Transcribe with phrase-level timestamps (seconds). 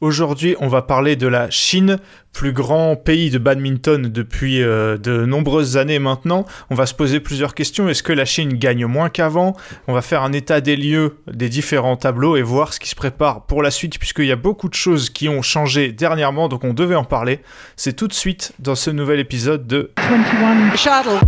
[0.00, 1.98] Aujourd'hui, on va parler de la Chine,
[2.32, 6.46] plus grand pays de badminton depuis euh, de nombreuses années maintenant.
[6.70, 7.86] On va se poser plusieurs questions.
[7.86, 9.54] Est-ce que la Chine gagne moins qu'avant?
[9.88, 12.94] On va faire un état des lieux des différents tableaux et voir ce qui se
[12.94, 16.64] prépare pour la suite, puisqu'il y a beaucoup de choses qui ont changé dernièrement, donc
[16.64, 17.40] on devait en parler.
[17.76, 21.20] C'est tout de suite dans ce nouvel épisode de 21 Shuttle.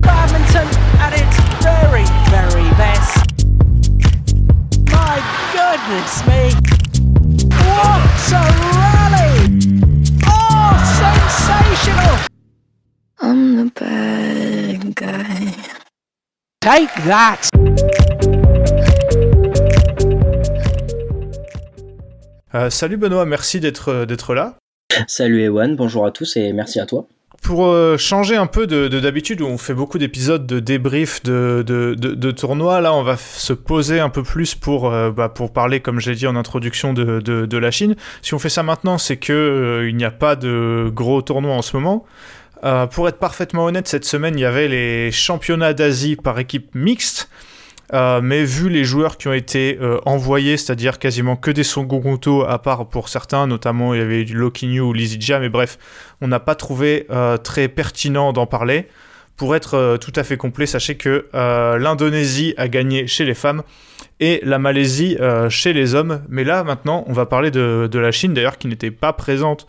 [0.00, 0.66] Badminton
[1.00, 3.24] at its very, very best.
[4.90, 5.22] My
[5.52, 6.83] goodness me.
[13.20, 15.54] I'm the bad guy.
[16.60, 17.50] Take that!
[22.54, 24.56] Euh, salut Benoît, merci d'être euh, d'être là.
[25.08, 27.08] Salut Ewan, bonjour à tous et merci à toi
[27.44, 31.62] pour euh, changer un peu de d'habitude où on fait beaucoup d'épisodes de débrief de,
[31.64, 35.52] de, de, tournois, là on va se poser un peu plus pour, euh, bah, pour
[35.52, 37.96] parler, comme j'ai dit en introduction, de, de, la Chine.
[38.22, 41.54] Si on fait ça maintenant, c'est que euh, il n'y a pas de gros tournois
[41.54, 42.06] en ce moment.
[42.92, 47.28] pour être parfaitement honnête, cette semaine, il y avait les championnats d'Asie par équipe mixte.
[47.94, 52.42] Euh, mais vu les joueurs qui ont été euh, envoyés, c'est-à-dire quasiment que des Songogunto,
[52.42, 55.78] à part pour certains, notamment il y avait du Lokinyu ou Lizidja, mais bref,
[56.20, 58.88] on n'a pas trouvé euh, très pertinent d'en parler.
[59.36, 63.64] Pour être tout à fait complet, sachez que l'Indonésie a gagné chez les femmes
[64.20, 66.22] et la Malaisie chez les hommes.
[66.28, 69.66] Mais là, maintenant, on va parler de, la Chine, d'ailleurs, qui n'était pas présente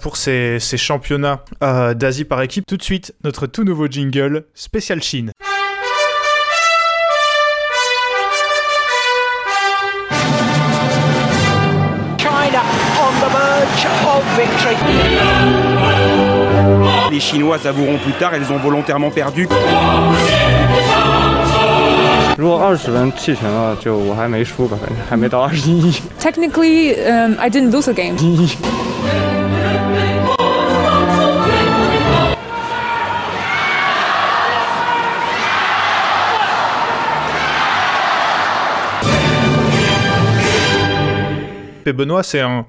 [0.00, 2.64] pour ces, ces championnats d'Asie par équipe.
[2.64, 5.32] Tout de suite, notre tout nouveau jingle, spécial Chine.
[17.10, 19.48] Les Chinois avoueront plus tard, elles ont volontairement perdu.
[26.18, 28.16] Technically, um, I didn't lose a game.
[41.92, 42.64] Benoît, c'est un,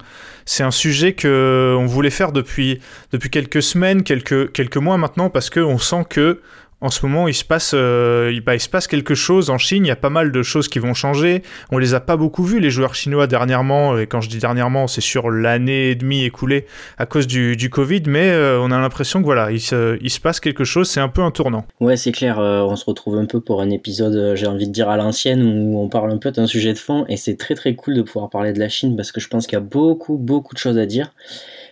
[0.48, 2.80] c'est un sujet que on voulait faire depuis,
[3.12, 6.40] depuis quelques semaines, quelques, quelques mois maintenant, parce qu'on sent que
[6.80, 9.84] en ce moment, il se passe, euh, bah, il, se passe quelque chose en Chine.
[9.84, 11.42] Il y a pas mal de choses qui vont changer.
[11.72, 13.98] On les a pas beaucoup vus les joueurs chinois dernièrement.
[13.98, 16.66] Et quand je dis dernièrement, c'est sur l'année et demie écoulée
[16.96, 18.02] à cause du, Covid.
[18.06, 20.88] Mais euh, on a l'impression que voilà, il se, il se passe quelque chose.
[20.88, 21.64] C'est un peu un tournant.
[21.80, 22.38] Ouais, c'est clair.
[22.38, 25.42] Euh, on se retrouve un peu pour un épisode, j'ai envie de dire à l'ancienne,
[25.42, 27.04] où on parle un peu d'un sujet de fond.
[27.08, 29.48] Et c'est très très cool de pouvoir parler de la Chine parce que je pense
[29.48, 31.12] qu'il y a beaucoup beaucoup de choses à dire.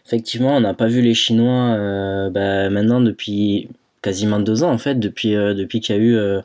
[0.05, 1.77] Effectivement, on n'a pas vu les Chinois
[2.31, 3.69] bah, maintenant depuis
[4.03, 6.41] quasiment deux ans en fait depuis euh, depuis qu'il y a eu euh,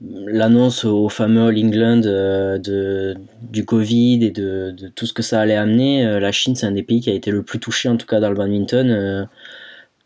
[0.00, 5.40] l'annonce au fameux All England euh, de, du Covid et de, tout ce que ça
[5.40, 7.96] allait amener, la Chine c'est un des pays qui a été le plus touché en
[7.96, 9.28] tout cas dans le badminton.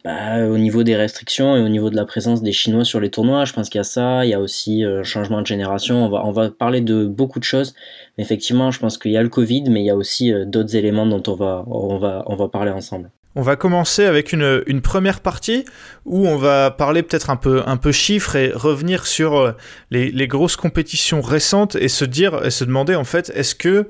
[0.05, 3.09] Bah, au niveau des restrictions et au niveau de la présence des Chinois sur les
[3.09, 6.05] tournois, je pense qu'il y a ça, il y a aussi un changement de génération,
[6.05, 7.75] on va, on va parler de beaucoup de choses,
[8.19, 10.77] mais effectivement je pense qu'il y a le Covid, mais il y a aussi d'autres
[10.77, 13.11] éléments dont on va, on, va, on va parler ensemble.
[13.37, 15.65] On va commencer avec une, première partie
[16.05, 19.53] où on va parler peut-être un peu, un peu chiffres et revenir sur euh,
[19.91, 23.89] les, grosses compétitions récentes et se dire et se demander en fait est-ce que,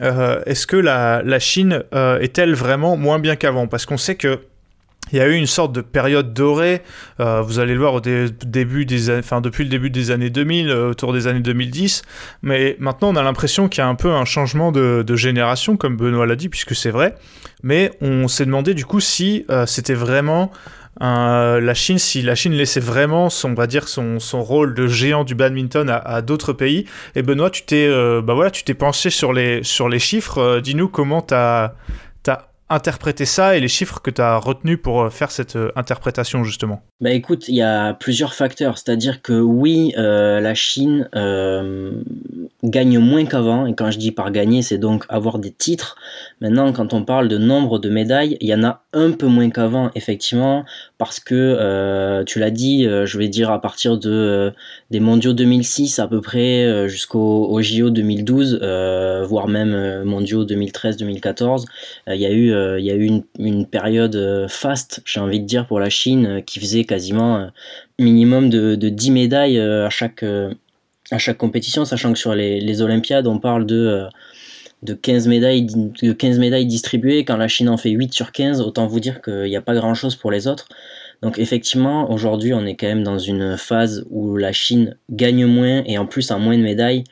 [0.00, 3.66] euh, est-ce que la, la Chine euh, est-elle vraiment moins bien qu'avant?
[3.66, 4.40] Parce qu'on sait que
[5.12, 6.82] il y a eu une sorte de période dorée,
[7.20, 10.68] euh, vous allez le voir au début des, enfin, depuis le début des années 2000,
[10.68, 12.02] euh, autour des années 2010,
[12.42, 15.96] mais maintenant on a l'impression qu'il y a un peu un changement de, génération, comme
[15.96, 17.14] Benoît l'a dit, puisque c'est vrai,
[17.62, 20.50] mais on s'est demandé du coup si euh, c'était vraiment
[20.98, 24.86] la Chine, si la Chine laissait vraiment son, on va dire, son, son rôle de
[24.86, 26.86] géant du badminton à, d'autres pays.
[27.14, 27.86] Et Benoît, tu t'es
[28.22, 31.74] bah voilà, tu t'es penché sur les, sur les chiffres, dis-nous comment tu as
[32.68, 36.42] interpréter ça et les chiffres que tu as retenus pour euh, faire cette euh, interprétation
[36.42, 36.82] justement.
[37.00, 41.08] Bah écoute, il y a plusieurs facteurs, c'est-à-dire que oui, euh, la Chine
[42.64, 45.96] gagne moins qu'avant, et quand je dis par gagner, c'est donc avoir des titres.
[46.40, 49.50] Maintenant, quand on parle de nombre de médailles, il y en a un peu moins
[49.50, 50.64] qu'avant, effectivement,
[50.98, 54.52] parce que tu l'as dit, je vais dire à partir de
[54.90, 58.60] des mondiaux 2006 à peu près jusqu'au JO 2012,
[59.28, 61.66] voire même mondiaux 2013-2014,
[62.08, 65.46] il y a eu il y a eu une, période euh, faste, j'ai envie de
[65.46, 67.48] dire, pour la Chine, euh, qui faisait quasiment
[67.98, 73.38] minimum de, 10 médailles à chaque, à chaque compétition, sachant que sur les, Olympiades, on
[73.38, 74.06] parle de,
[74.82, 77.24] de, 15 médailles, de 15 médailles distribuées.
[77.24, 79.74] Quand la Chine en fait 8 sur 15, autant vous dire qu'il n'y a pas
[79.74, 80.68] grand-chose pour les autres.
[81.22, 85.82] Donc effectivement, aujourd'hui, on est quand même dans une phase où la Chine gagne moins
[85.86, 87.04] et en plus a moins de médailles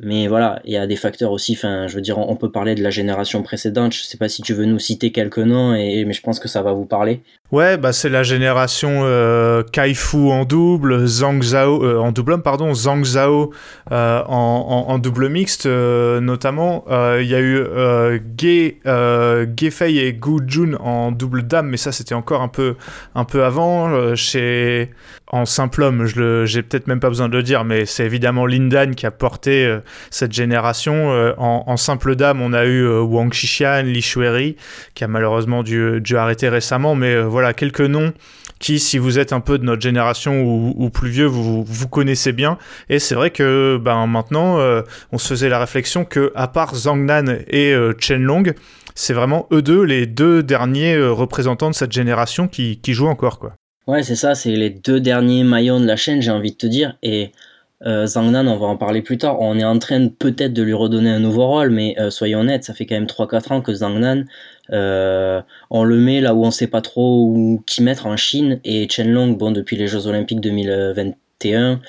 [0.00, 1.52] Mais voilà, il y a des facteurs aussi.
[1.52, 3.92] Enfin, je veux dire, on peut parler de la génération précédente.
[3.92, 6.48] Je sais pas si tu veux nous citer quelques noms, et, mais je pense que
[6.48, 7.22] ça va vous parler.
[7.52, 12.42] Ouais, bah c'est la génération euh, Kaifu en double, Zhang Zhao euh, en double homme,
[12.42, 13.52] pardon, Zhang Zhao
[13.92, 16.84] euh, en, en, double mixte notamment.
[16.90, 17.62] Il y a eu
[18.36, 22.74] Ge, Ge Fei et Gu Jun en double dame, mais ça c'était encore un peu
[23.14, 24.16] un peu avant.
[24.16, 24.90] chez
[25.30, 28.46] en simple homme, je j'ai peut-être même pas besoin de le dire, mais c'est évidemment
[28.46, 29.78] Lindan qui a porté
[30.10, 31.08] cette génération.
[31.38, 34.56] En, en, simple dame, on a eu Wang Xixian, Li Shueri,
[34.94, 38.12] qui a malheureusement dû, dû arrêter récemment, mais voilà quelques noms
[38.64, 42.32] qui, si vous êtes un peu de notre génération ou, plus vieux, vous, vous connaissez
[42.32, 42.56] bien.
[42.88, 44.80] Et c'est vrai que ben, maintenant, euh,
[45.12, 48.42] on se faisait la réflexion que, à part Zhang Nan et euh, Chen Long,
[48.94, 53.08] c'est vraiment eux deux, les deux derniers euh, représentants de cette génération qui, qui jouent
[53.08, 53.38] encore.
[53.38, 53.52] Quoi.
[53.86, 56.66] Ouais, c'est ça, c'est les deux derniers maillons de la chaîne, j'ai envie de te
[56.66, 56.96] dire.
[57.02, 57.32] Et
[57.86, 59.40] euh, Zhang on va en parler plus tard.
[59.40, 62.64] On est en train peut-être de lui redonner un nouveau rôle, mais euh, soyons honnêtes,
[62.64, 64.26] ça fait quand même 3-4 ans que Zhang Nan,
[64.72, 68.60] euh, on le met là où on sait pas trop où qui mettre en Chine.
[68.64, 71.80] Et Chen Long, bon, depuis les Jeux Olympiques 2021,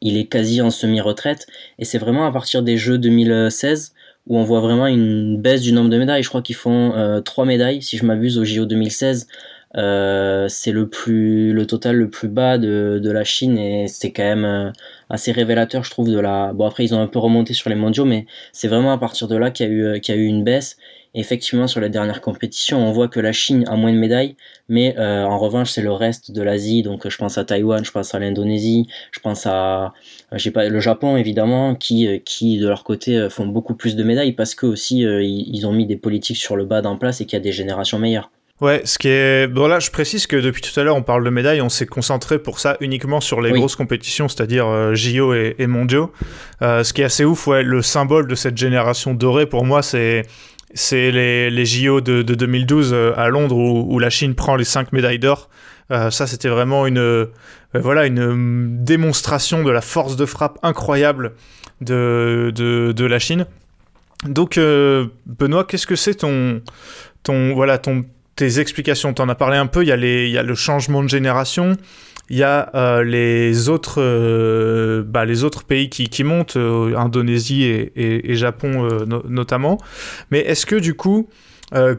[0.00, 1.46] il est quasi en semi-retraite.
[1.78, 3.94] Et c'est vraiment à partir des Jeux 2016
[4.28, 6.22] où on voit vraiment une baisse du nombre de médailles.
[6.22, 9.28] Je crois qu'ils font 3 médailles, si je m'abuse, au JO 2016.
[9.76, 14.12] Euh, c'est le plus le total le plus bas de, de la Chine et c'est
[14.12, 14.70] quand même euh,
[15.08, 17.74] assez révélateur je trouve de la bon après ils ont un peu remonté sur les
[17.74, 20.44] mondiaux mais c'est vraiment à partir de là qu'il y a eu euh, eu une
[20.44, 20.76] baisse.
[21.14, 24.36] Effectivement sur les dernières compétitions on voit que la Chine a moins de médailles
[24.68, 26.82] mais en revanche c'est le reste de l'Asie.
[26.82, 29.92] Donc je pense à Taïwan je pense à l'Indonésie je pense à
[30.32, 34.32] j'ai pas le Japon évidemment qui qui de leur côté font beaucoup plus de médailles
[34.32, 37.36] parce que aussi ils ont mis des politiques sur le bas en place et qu'il
[37.36, 38.30] y a des générations meilleures
[38.62, 39.48] Ouais, ce qui est.
[39.48, 41.84] Bon, là, je précise que depuis tout à l'heure, on parle de médailles, on s'est
[41.84, 46.12] concentré pour ça uniquement sur les grosses compétitions, c'est-à-dire euh, JO et, et mondiaux.
[46.62, 49.82] Euh, ce qui est assez ouf, ouais, le symbole de cette génération dorée, pour moi,
[49.82, 50.22] c'est.
[50.74, 54.56] C'est les, les, JO de, de 2012 euh, à Londres où, où, la Chine prend
[54.56, 55.50] les 5 médailles d'or.
[55.90, 57.26] Euh, ça, c'était vraiment une,
[57.74, 61.32] voilà, une démonstration de la force de frappe incroyable
[61.82, 63.44] de, de, de la Chine.
[64.24, 64.58] Donc,
[65.26, 66.62] Benoît, qu'est-ce que c'est ton,
[67.22, 68.06] ton, voilà, ton
[68.36, 71.02] tes explications, tu en as parlé un peu, il y, a y a le changement
[71.02, 71.76] de génération,
[72.30, 76.96] il y a euh, les, autres, euh, bah, les autres pays qui, qui montent, euh,
[76.96, 78.88] Indonésie et, et, Japon
[79.28, 79.78] notamment.
[80.30, 81.28] Mais est-ce que du coup,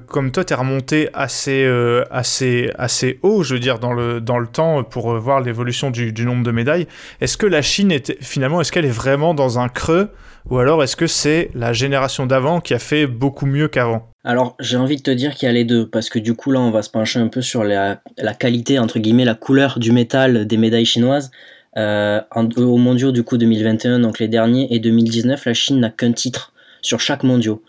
[0.07, 1.69] comme toi, tu es remonté assez,
[2.09, 6.11] assez, assez haut, je veux dire, dans le, dans le temps pour voir l'évolution du,
[6.11, 6.87] du, nombre de médailles,
[7.21, 10.09] est-ce que la Chine, est, finalement, est-ce qu'elle est vraiment dans un creux
[10.49, 14.12] ou alors est-ce que c'est la génération d'avant qui a fait beaucoup mieux qu'avant?
[14.25, 16.51] Alors, j'ai envie de te dire qu'il y a les deux, parce que du coup,
[16.51, 18.01] là, on va se pencher un peu sur la,
[18.39, 21.29] qualité, entre guillemets, la couleur du métal des médailles chinoises.
[21.75, 22.21] Euh,
[22.55, 26.53] au mondiaux, du coup, 2021, donc les derniers, et 2019, la Chine n'a qu'un titre
[26.81, 27.63] sur chaque mondiaux.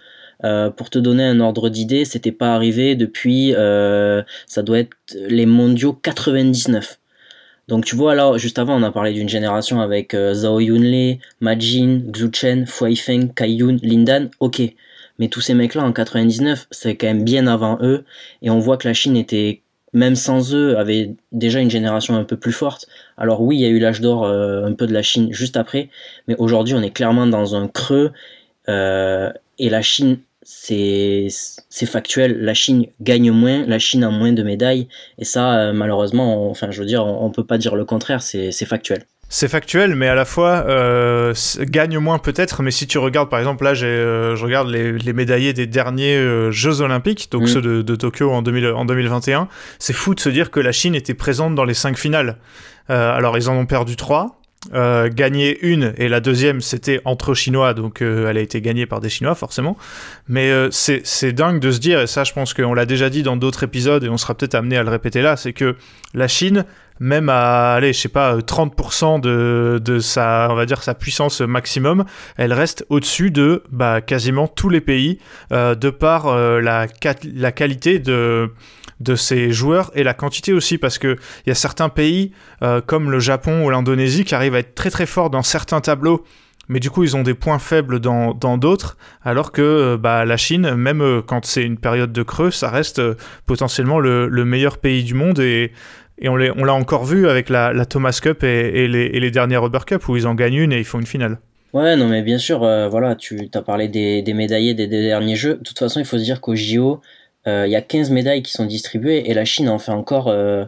[0.45, 4.97] Euh, pour te donner un ordre d'idée, c'était pas arrivé depuis, euh, ça doit être
[5.29, 7.01] les mondiaux 99.
[7.67, 11.59] Donc tu vois là, juste avant, on a parlé d'une génération avec Zhao Yunlei, Ma
[11.59, 14.75] Jin, Xu Chen, Feng, Kai Yun, Lindan, ok.
[15.19, 18.05] Mais tous ces mecs-là, en 99, c'est quand même bien avant eux.
[18.43, 19.63] Et on voit que la Chine était,
[19.93, 22.87] même sans eux, avait déjà une génération un peu plus forte.
[23.17, 25.57] Alors oui, il y a eu l'âge d'or euh, un peu de la Chine juste
[25.57, 25.89] après.
[26.29, 28.13] Mais aujourd'hui, on est clairement dans un creux.
[28.69, 31.29] Euh, et la Chine, c'est
[31.87, 32.41] factuel.
[32.41, 34.89] La Chine gagne moins, la Chine a moins de médailles.
[35.19, 38.23] Et ça, euh, malheureusement, enfin, je veux dire, on, on peut pas dire le contraire,
[38.23, 42.63] c'est factuel c'est factuel, mais à la fois euh, gagne moins peut-être.
[42.63, 46.17] Mais si tu regardes, par exemple, là, euh, je regarde les, les, médaillés des derniers
[46.17, 47.47] euh, Jeux Olympiques, donc mm.
[47.47, 49.49] ceux de, de, Tokyo en, 2000, en 2021.
[49.79, 52.37] C'est fou de se dire que la Chine était présente dans les cinq finales.
[52.91, 54.41] Euh, alors, ils en ont perdu trois.
[54.73, 55.11] Euh,
[55.63, 59.09] une et la deuxième c'était entre chinois donc euh, elle a été gagnée par des
[59.09, 59.77] chinois forcément.
[60.29, 63.23] Mais euh, c'est dingue de se dire et ça je pense qu'on l'a déjà dit
[63.23, 65.77] dans d'autres épisodes et on sera peut-être amené à le répéter là c'est que
[66.15, 66.65] la Chine
[67.01, 71.41] même à allez je sais pas 30% de, de sa on va dire sa puissance
[71.41, 72.05] maximum
[72.37, 75.19] elle reste au-dessus de bah, quasiment tous les pays
[75.51, 76.87] de par la,
[77.35, 78.51] la qualité de
[79.05, 82.33] de ces joueurs et la quantité aussi parce que il y a certains pays
[82.63, 85.81] euh, comme le Japon ou l'Indonésie qui arrivent à être très très forts dans certains
[85.81, 86.25] tableaux
[86.69, 90.39] mais du coup ils ont des points faibles dans d'autres, alors que euh, bah, la
[90.39, 93.03] Chine, même euh, quand c'est une période de creux, ça reste
[93.45, 95.73] potentiellement le, meilleur pays du monde et,
[96.19, 100.17] et on l'a encore vu avec la, Thomas Cup et, les, dernières Rubber Cup où
[100.17, 101.39] ils en gagnent une et ils font une finale.
[101.75, 105.57] Ouais, non, mais bien sûr, voilà, tu as parlé des, médaillés des, des, derniers jeux.
[105.57, 107.03] De toute façon, il faut se dire qu'au JO,
[107.47, 110.65] il y a 15 médailles qui sont distribuées et la Chine en fait encore, euh,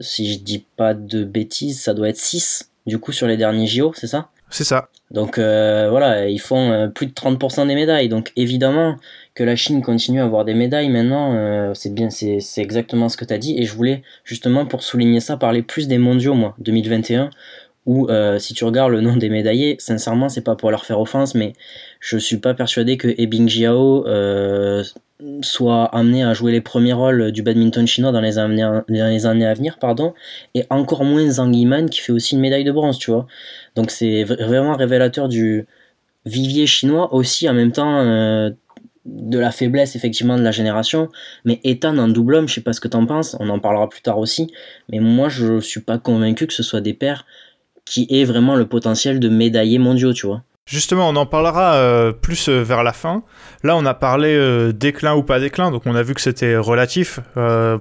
[0.00, 3.66] si je dis pas de bêtises, ça doit être 6 du coup sur les derniers
[3.66, 4.28] JO, c'est ça?
[4.50, 4.88] C'est ça.
[5.10, 8.08] Donc euh, voilà, ils font euh, plus de 30% des médailles.
[8.08, 8.96] Donc évidemment
[9.34, 13.16] que la Chine continue à avoir des médailles maintenant, euh, c'est bien, c'est exactement ce
[13.16, 13.58] que tu as dit.
[13.58, 17.30] Et je voulais justement pour souligner ça parler plus des mondiaux, moi, 2021,
[17.86, 18.08] où
[18.38, 21.52] si tu regardes le nom des médaillés, sincèrement, c'est pas pour leur faire offense, mais
[22.00, 24.04] je suis pas persuadé que Ebing Jiao
[25.42, 29.26] soit amené à jouer les premiers rôles du badminton chinois dans les années, dans les
[29.26, 30.14] années à venir, pardon,
[30.54, 33.26] et encore moins Zhang Yiman qui fait aussi une médaille de bronze, tu vois.
[33.74, 35.66] Donc c'est vraiment révélateur du
[36.26, 38.50] vivier chinois, aussi en même temps euh,
[39.04, 41.08] de la faiblesse effectivement de la génération.
[41.44, 43.88] Mais Ethan en double homme, je sais pas ce que t'en penses, on en parlera
[43.88, 44.52] plus tard aussi,
[44.88, 47.26] mais moi je suis pas convaincu que ce soit des paires
[47.84, 50.42] qui aient vraiment le potentiel de médailler mondiaux, tu vois.
[50.66, 53.22] Justement, on en parlera euh, plus euh, vers la fin.
[53.62, 56.56] Là, on a parlé euh, déclin ou pas déclin, donc on a vu que c'était
[56.56, 57.20] relatif.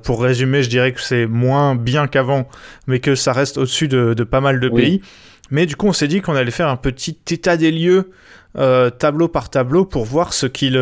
[0.04, 2.50] pour résumer, je dirais que c'est moins bien qu'avant,
[2.88, 5.02] mais que ça reste au-dessus de, pas mal de pays.
[5.50, 8.12] Mais du coup, on s'est dit qu'on allait faire un petit état des lieux,
[9.00, 10.78] tableau par tableau, pour voir ce qu'il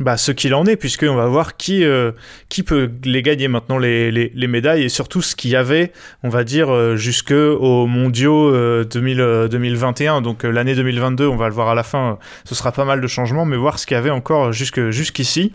[0.00, 2.10] bah, ce qu'il en est, puisqu'on va voir qui, euh,
[2.48, 5.92] qui peut les gagner maintenant, les, les, les, médailles, et surtout ce qu'il y avait,
[6.24, 8.50] on va dire, euh, jusque aux mondiaux
[8.84, 10.16] 2021.
[10.16, 13.00] Euh, Donc l'année 2022, on va le voir à la fin, ce sera pas mal
[13.00, 15.52] de changements, mais voir ce qu'il y avait encore jusque, jusqu'ici.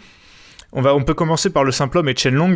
[0.72, 2.54] On, va, on peut commencer par le simple homme et Chen Long,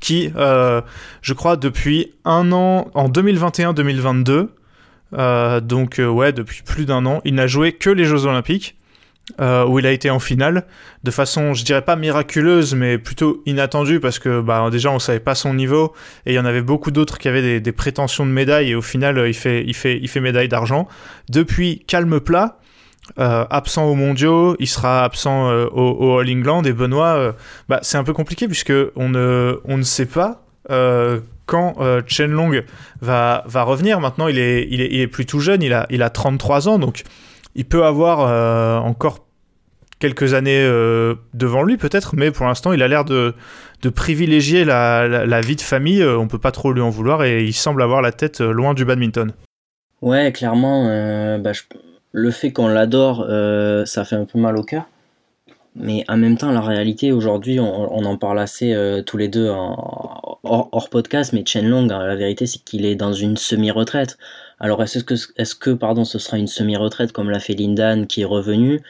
[0.00, 4.48] qui, je crois, depuis un an, en 2021-2022,
[5.62, 8.76] donc ouais, depuis plus d'un an, il n'a joué que les Jeux Olympiques.
[9.40, 10.66] Euh, où il a été en finale
[11.02, 15.18] de façon, je dirais pas miraculeuse, mais plutôt inattendue parce que bah, déjà on savait
[15.18, 15.94] pas son niveau
[16.26, 18.82] et il y en avait beaucoup d'autres qui avaient des, prétentions de médaille et au
[18.82, 20.88] final il fait, il fait, il fait médaille d'argent.
[21.30, 22.58] Depuis, calme plat.
[23.18, 27.34] Euh, absent aux mondiaux, il sera absent euh, au, All England et Benoît,
[27.68, 30.42] bah, c'est un peu compliqué puisque on ne, sait pas
[31.46, 31.74] quand
[32.06, 32.50] Chen Long
[33.00, 34.00] va, revenir.
[34.00, 37.04] Maintenant, il est, il plus tout jeune, il a 33 ans, donc
[37.54, 39.20] il peut avoir euh, encore
[39.98, 43.34] quelques années euh, devant lui peut-être, mais pour l'instant il a l'air de,
[43.94, 47.52] privilégier la, vie de famille, euh, on peut pas trop lui en vouloir et il
[47.52, 49.32] semble avoir la tête loin du badminton.
[50.02, 50.86] Ouais, clairement,
[51.38, 51.52] bah,
[52.12, 53.26] le fait qu'on l'adore,
[53.86, 54.84] ça fait un peu mal au cœur.
[55.76, 60.38] Mais en même temps, la réalité aujourd'hui, on, en parle assez tous les deux en,
[60.42, 64.18] hors, podcast, mais Chen Long, la vérité c'est qu'il est dans une semi-retraite.
[64.64, 68.80] Alors est-ce que, pardon, ce sera une semi-retraite comme l'a fait Lindan qui est revenu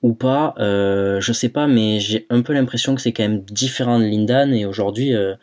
[0.00, 0.54] ou pas?
[0.60, 4.04] Euh, Je sais pas, mais j'ai un peu l'impression que c'est quand même différent de
[4.04, 5.34] Lindan et aujourd'hui, euh,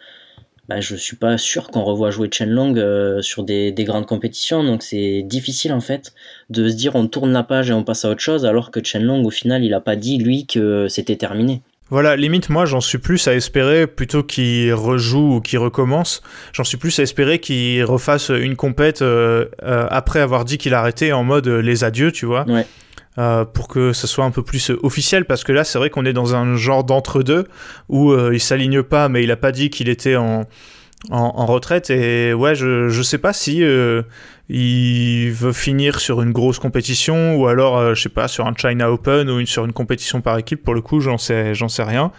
[0.70, 4.64] bah, je suis pas sûr qu'on revoit jouer Chen Long euh, sur des, grandes compétitions,
[4.64, 6.14] donc c'est difficile en fait
[6.50, 8.82] de se dire on tourne la page et on passe à autre chose alors que
[8.82, 11.62] Chen Long au final il a pas dit lui que c'était terminé.
[11.92, 16.64] Voilà, limite, moi, j'en suis plus à espérer, plutôt qu'il rejoue ou qu'il recommence, j'en
[16.64, 21.12] suis plus à espérer qu'il refasse une compète euh, euh, après avoir dit qu'il arrêtait
[21.12, 22.46] en mode euh, les adieux, tu vois.
[23.54, 26.14] pour que ce soit un peu plus officiel, parce que là, c'est vrai qu'on est
[26.14, 27.46] dans un genre d'entre-deux
[27.88, 30.46] où il s'aligne pas, mais il a pas dit qu'il était en,
[31.12, 31.92] en, retraite.
[31.92, 33.64] Et ouais, je, je sais pas si
[34.48, 38.54] il veut finir sur une grosse compétition ou alors euh, je sais pas sur un
[38.56, 40.64] China Open ou sur une compétition par équipe.
[40.64, 42.12] Pour le coup j'en sais j'en sais rien.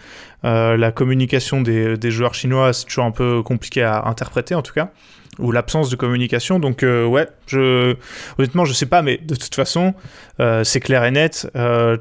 [0.43, 4.61] Euh, la communication des, des joueurs chinois c'est toujours un peu compliqué à interpréter en
[4.61, 4.91] tout cas.
[5.39, 6.59] Ou l'absence de communication.
[6.59, 7.95] Donc euh, ouais je
[8.37, 9.93] honnêtement je sais pas mais de toute façon
[10.63, 11.49] c'est clair et net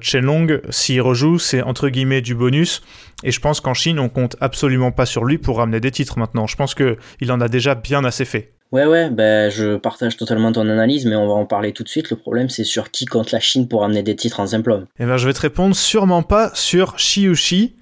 [0.00, 2.82] Chen Long s'il rejoue c'est entre guillemets du bonus.
[3.22, 6.18] Et je pense qu'en Chine on compte absolument pas sur lui pour ramener des titres
[6.18, 6.48] maintenant.
[6.48, 10.16] Je pense que il en a déjà bien assez fait Ouais, ouais, ben, je partage
[10.16, 12.10] totalement ton analyse, mais on va en parler tout de suite.
[12.10, 14.86] Le problème, c'est sur qui compte la Chine pour amener des titres en simple homme.
[14.98, 17.74] Eh ben, je vais te répondre sûrement pas sur Xiuxi.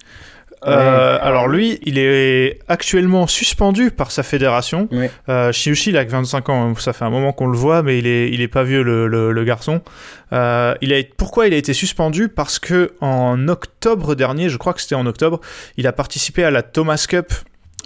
[0.67, 4.87] Euh, alors lui, il est actuellement suspendu par sa fédération.
[4.91, 5.11] Ouais.
[5.29, 5.51] Euh,
[5.85, 8.41] il a 25 ans, ça fait un moment qu'on le voit, mais il est, il
[8.41, 9.81] est pas vieux le, le, garçon.
[10.33, 12.29] Euh, il a, pourquoi il a été suspendu?
[12.29, 15.39] Parce que en octobre dernier, je crois que c'était en octobre,
[15.77, 17.31] il a participé à la Thomas Cup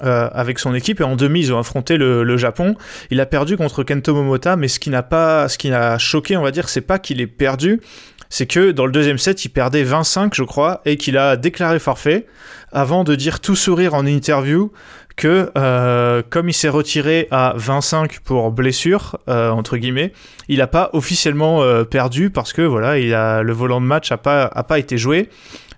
[0.04, 2.76] euh, avec son équipe et en demi ils ont affronté le, Japon.
[3.12, 6.38] Il a perdu contre Kento Momota, mais ce qui n'a pas, ce qui n'a choqué,
[6.38, 7.82] on va dire, c'est pas qu'il ait perdu,
[8.30, 11.80] c'est que dans le deuxième set il perdait 25 je crois et qu'il a déclaré
[11.80, 12.28] forfait
[12.72, 14.72] avant de dire tout sourire en interview
[15.18, 20.14] que euh, comme il s'est retiré à 25 pour blessure euh, entre guillemets,
[20.48, 24.18] il n'a pas officiellement perdu parce que voilà, il a le volant de match a
[24.18, 25.30] pas a pas été joué.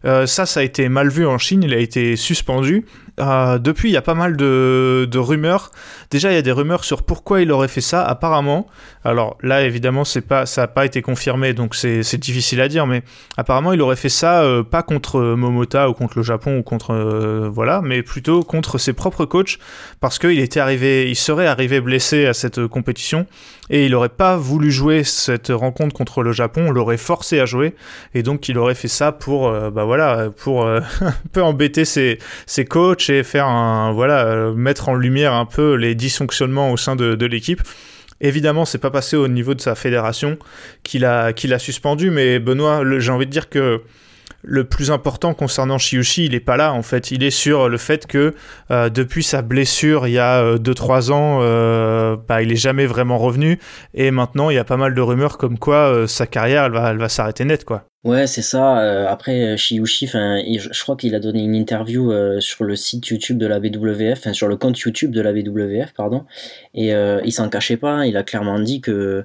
[0.04, 1.64] ça, ça a été mal vu en Chine.
[1.64, 2.86] Il a été suspendu
[3.20, 5.72] euh, depuis, il y a pas mal de, rumeurs.
[6.10, 8.04] Déjà, il y a des rumeurs sur pourquoi il aurait fait ça.
[8.04, 8.68] Apparemment,
[9.04, 12.88] alors là, évidemment, c'est pas, ça n'a pas été confirmé, donc c'est difficile à dire.
[12.88, 13.04] Mais
[13.38, 16.92] apparemment, il aurait fait ça euh, pas contre Momota ou contre le Japon ou contre
[16.92, 19.58] euh, voilà, mais plutôt contre ses propres coachs
[20.00, 23.26] parce qu'il était arrivé, il serait arrivé blessé à cette compétition
[23.70, 26.66] et il aurait pas voulu jouer cette rencontre contre le Japon.
[26.68, 27.76] On l'aurait forcé à jouer
[28.14, 30.84] et donc il aurait fait ça pour, bah voilà, pour un
[31.32, 35.76] peu embêter ses, ses coachs et faire un voilà euh, mettre en lumière un peu
[35.76, 37.62] les dysfonctionnements au sein de, l'équipe.
[38.20, 40.38] Évidemment, c'est pas passé au niveau de sa fédération
[40.84, 43.82] qu'il a, qu'il a suspendu, mais Benoît, j'ai envie de dire que
[44.44, 47.12] le plus important concernant Shiushi, il est pas là en fait.
[47.12, 48.34] Il est sur le fait que
[48.70, 53.18] euh, depuis sa blessure il y a 2-3 euh, ans, bah, il est jamais vraiment
[53.18, 53.60] revenu.
[53.94, 56.98] Et maintenant, il y a pas mal de rumeurs comme quoi sa carrière va, elle
[56.98, 57.86] va s'arrêter net quoi.
[58.04, 58.80] Ouais, c'est ça.
[58.80, 63.06] Euh, après, Shiushi, enfin, je crois qu'il a donné une interview euh, sur le site
[63.10, 63.60] YouTube de la
[64.12, 66.26] enfin, sur le compte YouTube de la WWF, pardon.
[66.74, 68.08] Et euh, il s'en cachait pas.
[68.08, 69.24] Il a clairement dit que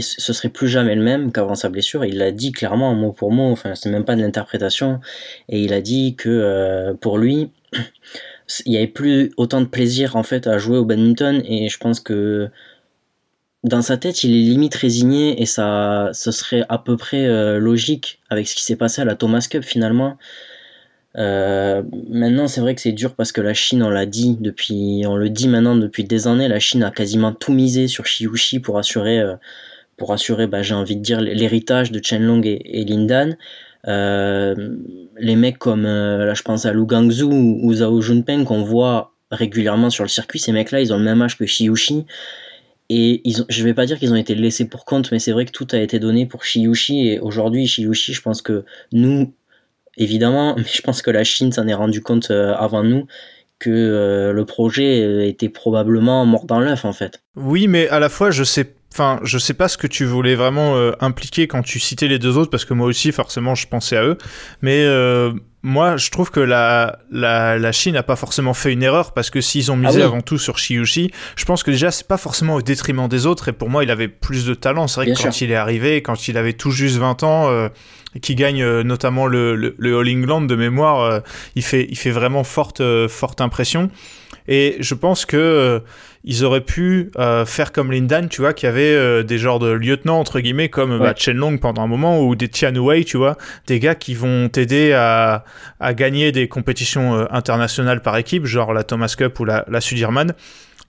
[0.00, 2.04] ce serait plus jamais le même qu'avant sa blessure.
[2.04, 3.52] Il l'a dit clairement, mot pour mot.
[3.52, 4.98] Enfin, c'est même pas de l'interprétation.
[5.48, 7.50] Et il a dit que pour lui,
[8.66, 11.42] il y avait plus autant de plaisir en fait à jouer au badminton.
[11.44, 12.50] Et je pense que
[13.62, 17.58] dans sa tête, il est limite résigné et ça, ce serait à peu près euh,
[17.58, 20.16] logique avec ce qui s'est passé à la Thomas Cup finalement.
[21.18, 25.02] Euh, maintenant, c'est vrai que c'est dur parce que la Chine, on l'a dit depuis,
[25.06, 28.60] on le dit maintenant depuis des années, la Chine a quasiment tout misé sur Xiuxi
[28.60, 29.34] pour assurer, euh,
[29.98, 33.36] pour assurer, bah, j'ai envie de dire l'héritage de Chenlong et, et Lindan.
[33.84, 39.90] les mecs comme, là, je pense à Lu Gangzhou ou, Zhao Junpeng qu'on voit régulièrement
[39.90, 42.06] sur le circuit, ces mecs-là, ils ont le même âge que Xiuxi.
[42.92, 45.30] Et ils ont, je vais pas dire qu'ils ont été laissés pour compte, mais c'est
[45.30, 47.06] vrai que tout a été donné pour Shiyushi.
[47.06, 49.32] Et aujourd'hui, Shiyushi, je pense que nous,
[49.96, 53.06] évidemment, mais je pense que la Chine s'en est rendu compte euh, avant nous
[53.60, 57.22] que euh, le projet euh, était probablement mort dans l'œuf en fait.
[57.36, 60.34] Oui, mais à la fois, je sais Enfin, je sais pas ce que tu voulais
[60.34, 63.96] vraiment impliquer quand tu citais les deux autres, parce que moi aussi, forcément, je pensais
[63.96, 64.18] à eux.
[64.62, 64.84] Mais
[65.62, 69.28] moi, je trouve que la, la, la Chine n'a pas forcément fait une erreur parce
[69.28, 72.16] que s'ils ont misé ah avant tout sur Shiyushi, je pense que déjà, c'est pas
[72.16, 73.48] forcément au détriment des autres.
[73.48, 74.86] Et pour moi, il avait plus de talent.
[74.86, 77.68] C'est vrai que quand il est arrivé, quand il avait tout juste 20 ans, euh,
[78.22, 81.20] qui gagne euh, notamment le, le, le, All England de mémoire, euh,
[81.54, 83.90] il, fait, il fait vraiment forte, euh, forte impression.
[84.48, 85.82] Et je pense que
[86.22, 89.70] ils auraient pu euh, faire comme Lindan, tu vois, qui avait euh, des genres de
[89.70, 93.16] lieutenants, entre guillemets, comme bah, Chen Long pendant un moment, ou des Tian Wei, tu
[93.16, 95.44] vois, des gars qui vont t'aider à,
[95.80, 99.80] à, gagner des compétitions euh, internationales par équipe, genre la Thomas Cup ou la, la
[99.80, 100.34] Sudirman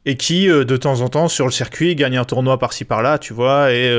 [0.05, 3.33] et qui de temps en temps sur le circuit gagnent un tournoi par-ci par-là, tu
[3.33, 3.95] vois, et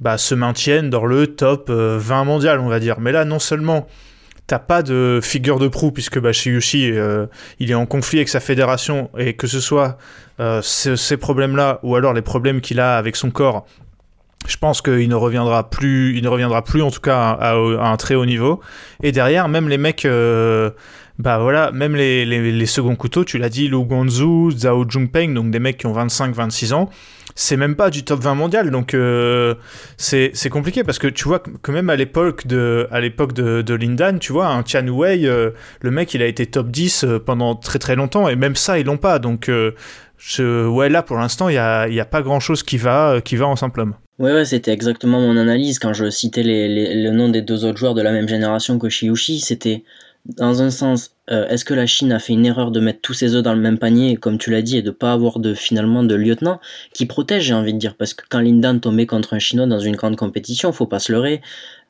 [0.00, 2.98] bah, se maintiennent dans le top 20 mondial, on va dire.
[2.98, 3.86] Mais là, non seulement
[4.46, 7.26] t'as pas de figure de proue puisque bah, euh,
[7.58, 9.96] il est en conflit avec sa fédération et que ce soit
[10.40, 13.66] euh, ces, problèmes-là ou alors les problèmes qu'il a avec son corps,
[14.46, 17.96] je pense qu'il ne reviendra plus, il ne reviendra plus en tout cas à, un
[17.96, 18.60] très haut niveau.
[19.02, 20.70] Et derrière, même les mecs, euh,
[21.18, 25.32] bah voilà, même les, les, les seconds couteaux, tu l'as dit, Lu Guanzu, Zhao Jungpeng,
[25.32, 26.90] donc des mecs qui ont 25-26 ans
[27.34, 28.70] c'est même pas du top 20 mondial.
[28.70, 29.54] Donc euh,
[29.96, 34.18] c'est compliqué parce que tu vois que même à l'époque de, à de, de, Lindan,
[34.18, 37.54] tu vois, un Tian Wei, euh, le mec il a été top 10 euh, pendant
[37.54, 39.18] très très longtemps et même ça ils l'ont pas.
[39.18, 39.50] Donc
[40.16, 43.20] je, ouais, là pour l'instant il n'y a, y a, pas grand chose qui va,
[43.22, 43.94] qui va en simple homme.
[44.18, 47.78] Ouais, ouais c'était exactement mon analyse quand je citais les, le nom des deux autres
[47.78, 49.40] joueurs de la même génération que Shiushi.
[49.40, 49.82] C'était
[50.24, 53.14] dans un sens, euh, est-ce que la Chine a fait une erreur de mettre tous
[53.14, 55.54] ses œufs dans le même panier, comme tu l'as dit, et de pas avoir de
[55.54, 56.60] finalement de lieutenant
[56.92, 59.80] qui protège, j'ai envie de dire, parce que quand Lindan tombait contre un Chinois dans
[59.80, 61.40] une grande compétition, faut pas se leurrer,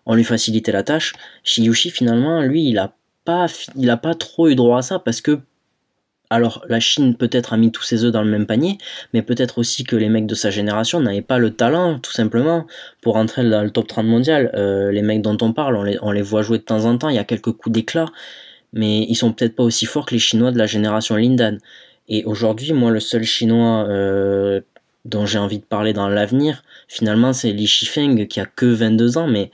[0.06, 1.14] on lui facilitait la tâche.
[1.42, 2.94] Shiyushi finalement, lui, il a
[3.24, 5.40] pas, il trop eu droit à ça parce que
[6.30, 8.78] alors la Chine peut-être a mis tous ses œufs dans le même panier,
[9.12, 12.66] mais peut-être aussi que les mecs de sa génération n'avaient pas le talent, tout simplement,
[13.02, 14.50] pour entrer dans le top 30 mondial.
[14.54, 17.16] Euh, les mecs dont on parle, on les, voit jouer de temps en temps, il
[17.16, 18.06] y a quelques coups d'éclat,
[18.74, 21.58] mais ils sont peut-être pas aussi forts que les Chinois de la génération Lindan.
[22.08, 24.60] Et aujourd'hui, moi, le seul Chinois euh,
[25.04, 29.16] dont j'ai envie de parler dans l'avenir, finalement, c'est Li Shifeng, qui a que 22
[29.16, 29.50] ans, mais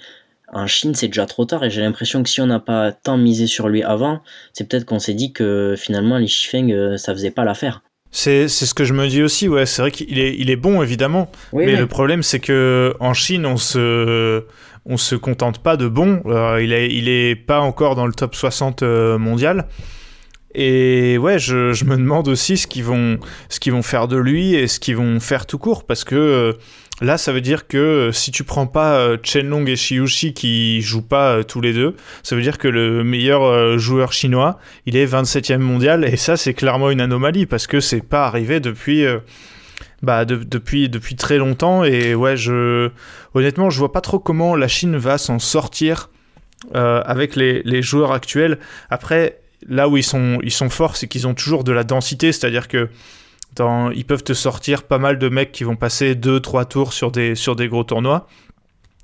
[0.53, 3.17] en Chine, c'est déjà trop tard et j'ai l'impression que si on n'a pas tant
[3.17, 4.21] misé sur lui avant,
[4.53, 7.83] c'est peut-être qu'on s'est dit que finalement, Li Shifeng, euh, ça faisait pas l'affaire.
[8.13, 9.67] C'est, ce que je me dis aussi, ouais.
[9.67, 11.31] C'est vrai qu'il est, il est bon, évidemment.
[11.53, 14.45] mais, le problème, c'est que en Chine, on se,
[14.87, 16.23] on se contente pas de bon.
[16.27, 19.67] Euh, il, est, pas encore dans le top 60 euh, mondial.
[20.55, 23.19] Et ouais, je, me demande aussi ce qu'ils vont,
[23.69, 26.57] vont faire de lui et ce qu'ils vont faire tout court parce que
[27.01, 30.83] Là, ça veut dire que euh, si tu prends pas euh, Chenlong et Shiushi qui
[30.83, 34.97] jouent pas euh, tous les deux, ça veut dire que le meilleur joueur chinois, il
[34.97, 39.05] est 27e mondial et ça c'est clairement une anomalie parce que c'est pas arrivé depuis
[40.03, 42.91] bah, depuis depuis très longtemps et ouais, je
[43.35, 46.11] honnêtement, je vois pas trop comment la Chine va s'en sortir
[46.75, 48.59] avec les, les joueurs actuels.
[48.91, 52.33] Après, là où ils sont ils sont forts, c'est qu'ils ont toujours de la densité,
[52.33, 52.89] c'est-à-dire que
[53.95, 57.35] ils peuvent te sortir pas mal de mecs qui vont passer 2-3 tours sur des,
[57.35, 58.27] sur des gros tournois.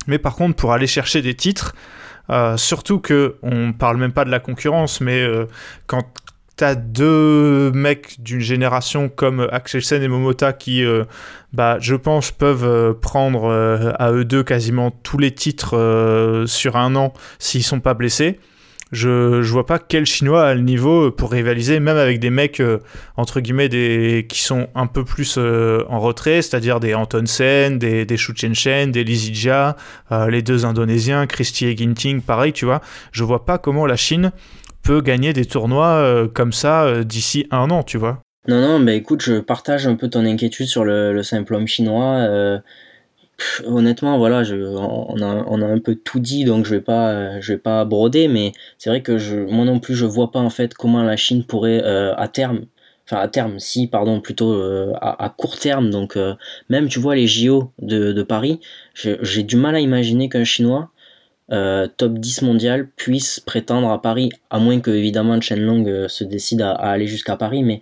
[0.07, 1.75] Mais par contre, pour aller chercher des titres,
[2.29, 5.45] euh, surtout que on parle même pas de la concurrence, mais euh,
[5.85, 6.05] quand
[6.57, 11.05] t'as deux mecs d'une génération comme Axelsen et Momota qui, euh,
[11.53, 13.49] bah, je pense, peuvent prendre
[13.97, 18.39] à eux deux quasiment tous les titres sur un an s'ils sont pas blessés
[18.91, 22.59] je, je vois pas quel Chinois a le niveau pour rivaliser, même avec des mecs,
[22.59, 22.79] euh,
[23.17, 28.05] entre guillemets, qui sont un peu plus euh, en retrait, c'est-à-dire des Anton Sen, des,
[28.05, 29.75] des Shu Chen, des Lizija,
[30.11, 32.81] euh, les deux Indonésiens, Christy et Ginting, pareil, tu vois.
[33.11, 34.31] Je vois pas comment la Chine
[34.83, 38.21] peut gagner des tournois comme ça d'ici un an, tu vois.
[38.47, 41.67] Non, non, bah écoute, je partage un peu ton inquiétude sur le, le simple homme
[41.67, 42.61] chinois
[43.65, 46.83] honnêtement, voilà, on, a, un peu tout dit, donc je vais
[47.47, 50.73] vais pas broder, mais c'est vrai que moi non plus, je vois pas en fait
[50.73, 52.65] comment la Chine pourrait euh, à terme,
[53.05, 56.33] enfin à terme, si, pardon, plutôt euh, à, court terme, donc euh,
[56.69, 58.59] même tu vois les JO de Paris,
[58.95, 60.89] j'ai du mal à imaginer qu'un Chinois
[61.49, 66.61] top 10 mondial puisse prétendre à Paris, à moins que évidemment Chen Long se décide
[66.61, 67.81] à aller jusqu'à Paris, mais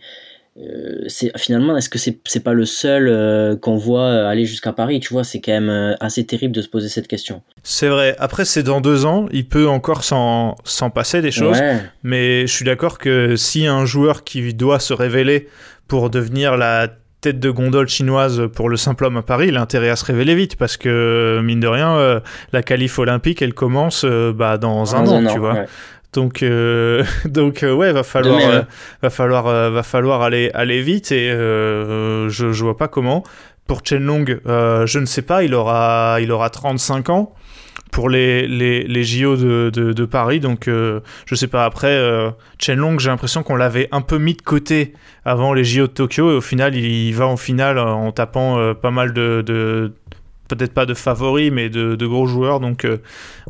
[0.58, 4.72] euh, c'est finalement est-ce que c'est pas le seul euh, qu'on voit euh, aller jusqu'à
[4.72, 5.02] Paris?
[5.02, 7.42] Tu vois c'est quand même assez terrible de se poser cette question.
[7.64, 8.16] C'est vrai.
[8.20, 9.26] Après c'est dans deux ans.
[9.32, 10.56] Il peut encore s'en
[10.94, 11.58] passer des choses.
[12.04, 15.50] Mais je suis d'accord que si un joueur qui doit se révéler
[15.88, 16.88] pour devenir la
[17.26, 20.06] tête de gondole chinoise pour le simple homme à Paris, il a intérêt à se
[20.06, 22.22] révéler vite parce que mine de rien,
[22.54, 25.66] la qualif olympique elle commence bah, dans un an, tu vois.
[26.16, 28.62] Donc, euh, donc euh, ouais, va falloir, euh,
[29.02, 33.24] va falloir, va falloir aller, aller vite et je, je vois pas comment.
[33.68, 37.34] Pour Long, je ne sais pas, il aura, il aura 35 ans
[37.96, 40.42] pour les, les, les JO de, de, de, Paris.
[40.42, 41.64] Donc, je sais pas.
[41.64, 41.98] Après,
[42.68, 44.92] Long, j'ai l'impression qu'on l'avait un peu mis de côté
[45.24, 46.30] avant les JO de Tokyo.
[46.30, 49.94] Et au final, il, va en finale en tapant pas mal de, de
[50.50, 52.60] peut-être pas de favoris, mais de, de, gros joueurs.
[52.60, 52.86] Donc,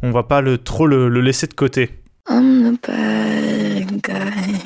[0.04, 1.90] on va pas le, trop le, le laisser de côté.
[2.30, 4.60] I'm the bad guy.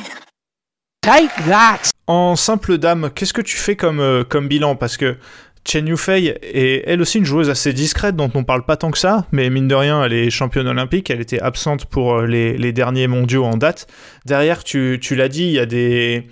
[1.01, 1.91] Take that!
[2.07, 4.75] En simple dame, qu'est-ce que tu fais comme, euh, comme bilan?
[4.75, 5.17] Parce que
[5.65, 8.97] Chen Yufei est elle aussi une joueuse assez discrète dont on parle pas tant que
[8.97, 12.71] ça, mais mine de rien, elle est championne olympique, elle était absente pour euh, les,
[12.71, 13.87] derniers mondiaux en date.
[14.25, 16.27] Derrière, tu, tu l'as dit, il y a des.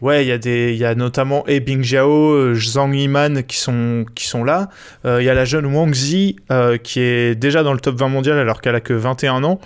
[0.00, 4.42] Ouais, il y y a notamment E Bingjiao, euh, Zhang Yiman qui sont, qui sont
[4.42, 4.68] là.
[5.04, 6.36] Il y a la jeune Wang Zi
[6.82, 9.60] qui est déjà dans le top 20 mondial alors qu'elle a que 21 ans.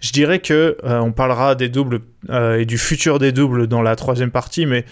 [0.00, 3.82] Je dirais que euh, on parlera des doubles euh, et du futur des doubles dans
[3.82, 4.86] la troisième partie, mais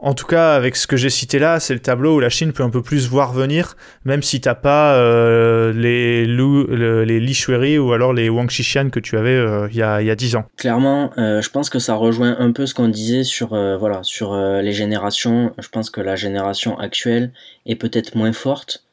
[0.00, 2.52] en tout cas, avec ce que j'ai cité là, c'est le tableau où la Chine
[2.52, 6.64] peut un peu plus voir venir, même si t'as pas euh, les, Lu,
[7.04, 9.38] Li Shueri ou alors les Wang Xixian que tu avais
[9.70, 10.44] il y, a, y a 10 ans.
[10.56, 14.72] Clairement, je pense que ça rejoint un peu ce qu'on disait sur, voilà, sur les
[14.72, 15.52] générations.
[15.58, 17.32] Je pense que la génération actuelle
[17.66, 18.84] est peut-être moins forte.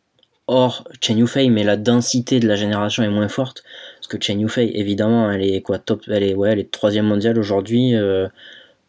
[0.50, 3.64] Or, Chen Yufei, mais la densité de la génération est moins forte
[4.08, 7.38] que Chen Yufei, évidemment, elle est quoi top, elle est ouais, elle est troisième mondiale
[7.38, 7.94] aujourd'hui.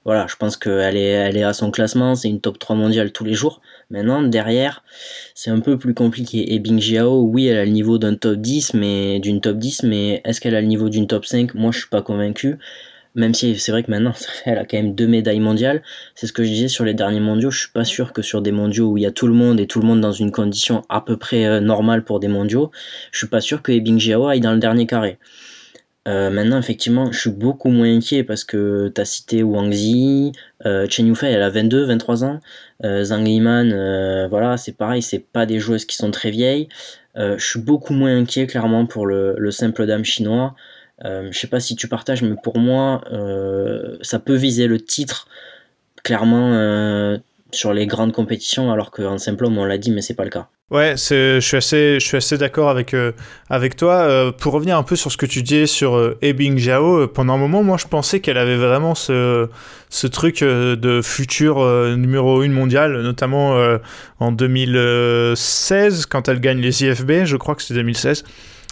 [0.04, 3.12] Voilà, je pense qu'elle est, elle est à son classement, c'est une top 3 mondiale
[3.12, 3.60] tous les jours.
[3.90, 4.82] Maintenant, derrière,
[5.34, 6.54] c'est un peu plus compliqué.
[6.54, 9.82] Et Bing Jiao, oui, elle a le niveau d'un top 10, mais d'une top 10,
[9.82, 12.58] mais est-ce qu'elle a le niveau d'une top 5 Moi, je suis pas convaincu
[13.14, 15.82] même si c'est vrai que maintenant elle a quand même deux médailles mondiales,
[16.14, 18.40] c'est ce que je disais sur les derniers mondiaux, je suis pas sûr que sur
[18.40, 20.30] des mondiaux où il y a tout le monde et tout le monde dans une
[20.30, 22.70] condition à peu près euh, normale pour des mondiaux,
[23.12, 25.18] je suis pas sûr que Ebing Jiao aille dans le dernier carré.
[26.08, 30.32] Euh, maintenant, effectivement, je suis beaucoup moins inquiet parce que tu as cité Wang Zi,
[30.66, 32.40] euh, Chen Yufei, elle a 22, 23 ans,
[32.82, 36.68] Zhang Yiman, voilà, c'est pareil, c'est pas des joueuses qui sont très vieilles.
[37.16, 40.54] je suis beaucoup moins inquiet, clairement, pour le, le simple dame chinois.
[41.04, 44.80] Euh, je sais pas si tu partages, mais pour moi, euh, ça peut viser le
[44.80, 45.28] titre
[46.04, 47.18] clairement euh,
[47.52, 50.30] sur les grandes compétitions, alors qu'en simple homme, on l'a dit, mais c'est pas le
[50.30, 50.48] cas.
[50.70, 52.94] Ouais, je suis assez, assez d'accord avec,
[53.48, 54.30] avec toi.
[54.36, 57.62] pour revenir un peu sur ce que tu disais sur Ebing Jiao, pendant un moment,
[57.62, 59.48] moi je pensais qu'elle avait vraiment ce,
[59.88, 61.64] ce truc de futur
[61.96, 63.58] numéro 1 mondial, notamment
[64.20, 68.24] en 2016, quand elle gagne les IFB, je crois que c'est 2016.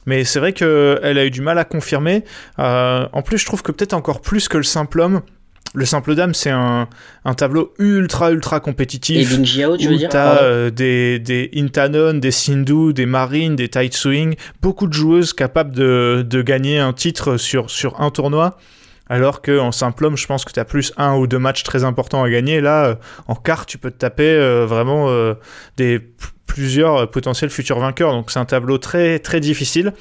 [0.07, 2.25] Mais c'est vrai qu'elle a eu du mal à confirmer.
[2.59, 5.21] Euh, en plus, je trouve que peut-être encore plus que le simple homme,
[5.75, 6.89] le simple dame, c'est un,
[7.25, 9.33] un, tableau ultra ultra compétitif.
[9.33, 13.89] Et tu veux dire T'as euh, des, des Intanon, des Sindhu, des Marines, des Tai
[13.91, 18.57] Swing, beaucoup de joueuses capables de, de gagner un titre sur, sur un tournoi.
[19.09, 21.85] Alors qu'en simple homme, je pense que tu as plus un ou deux matchs très
[21.85, 22.61] importants à gagner.
[22.61, 22.95] Là, euh,
[23.29, 25.35] en quart, tu peux te taper euh, vraiment euh,
[25.77, 26.01] des
[26.47, 28.13] plusieurs potentiels futurs vainqueurs.
[28.13, 29.93] Donc c'est un tableau très très difficile.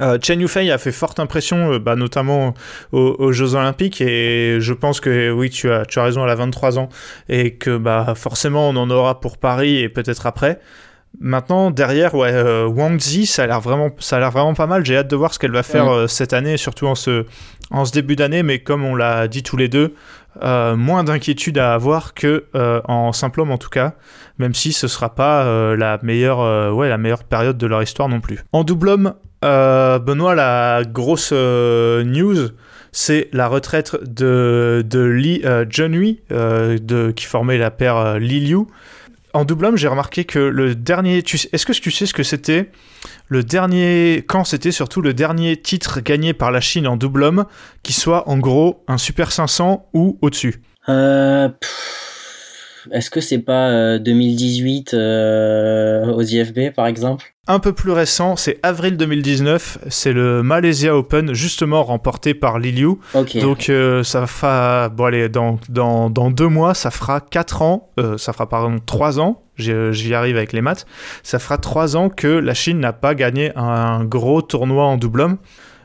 [0.00, 2.54] Euh, Chen Yufei a fait forte impression, bah, notamment
[2.92, 6.30] aux, aux, Jeux Olympiques, et je pense que oui, tu as, tu as raison, elle
[6.30, 6.88] a 23 ans,
[7.28, 10.60] et que bah, forcément on en aura pour Paris et peut-être après.
[11.20, 14.66] Maintenant, derrière, ouais, euh, Wang Zi, ça a l'air vraiment, ça a l'air vraiment pas
[14.66, 14.82] mal.
[14.84, 15.92] J'ai hâte de voir ce qu'elle va faire Ouais.
[15.92, 17.26] euh, cette année, surtout en ce,
[17.70, 18.42] en ce début d'année.
[18.42, 19.94] Mais comme on l'a dit tous les deux,
[20.42, 23.92] euh, moins d'inquiétude à avoir que euh, en simple homme en tout cas,
[24.38, 27.82] même si ce sera pas euh, la meilleure, euh, ouais, la meilleure période de leur
[27.82, 28.38] histoire non plus.
[28.52, 29.12] En double homme,
[29.44, 32.50] euh, Benoît, la grosse euh, news,
[32.92, 38.40] c'est la retraite de, de Lee euh, Junhui, euh, de, qui formait la paire Li
[38.40, 38.66] Liu.
[39.34, 41.18] En double homme, j'ai remarqué que le dernier.
[41.18, 42.70] Est-ce que tu sais ce que c'était
[43.28, 44.24] le dernier.
[44.28, 47.46] Quand c'était surtout le dernier titre gagné par la Chine en double homme
[47.82, 50.60] qui soit en gros un Super 500 ou au-dessus?
[52.90, 57.32] Est-ce que c'est pas euh, 2018 euh, aux IFB par exemple?
[57.48, 62.70] Un peu plus récent, c'est avril 2019, c'est le Malaysia Open, justement remporté par Li
[62.70, 62.90] Liu.
[63.14, 63.36] Ok.
[63.38, 67.90] Donc euh, ça fera, bon allez, dans, dans, dans deux mois, ça fera 4 ans,
[67.98, 70.86] euh, ça fera pardon 3 ans, j'y j'y arrive avec les maths,
[71.24, 75.22] ça fera 3 ans que la Chine n'a pas gagné un gros tournoi en double
[75.22, 75.38] homme.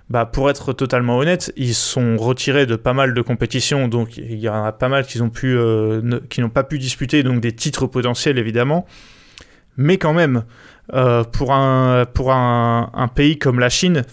[0.10, 4.40] Bah, pour être totalement honnête, ils sont retirés de pas mal de compétitions, donc il
[4.40, 5.04] y en a pas mal
[5.44, 8.86] euh, qui n'ont pas pu disputer, donc des titres potentiels évidemment.
[9.76, 10.46] Mais quand même,
[10.94, 12.08] euh, pour, un,
[13.16, 14.04] pays comme la Chine,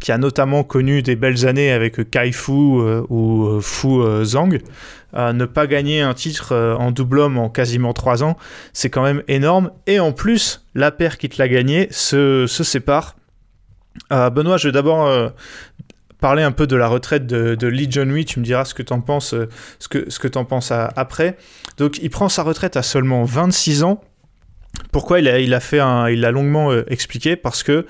[0.00, 4.58] qui a notamment connu des belles années avec Kai Fu euh, ou Fu Zhang,
[5.14, 8.36] ne pas gagner un titre en double homme en quasiment 3 ans,
[8.74, 9.70] c'est quand même énorme.
[9.86, 13.16] Et en plus, la paire qui te l'a gagné se sépare.
[14.12, 15.28] Euh, Benoît, je vais d'abord euh,
[16.20, 18.24] parler un peu de la retraite de, Lee Junhui.
[18.24, 20.72] Tu me diras ce que tu en penses, euh, ce que, ce que t'en penses
[20.72, 21.36] à- après.
[21.78, 24.02] Donc, il prend sa retraite à seulement 26 ans.
[24.92, 27.36] Pourquoi il a, il a fait un, il l'a longuement euh, expliqué?
[27.36, 27.86] Parce que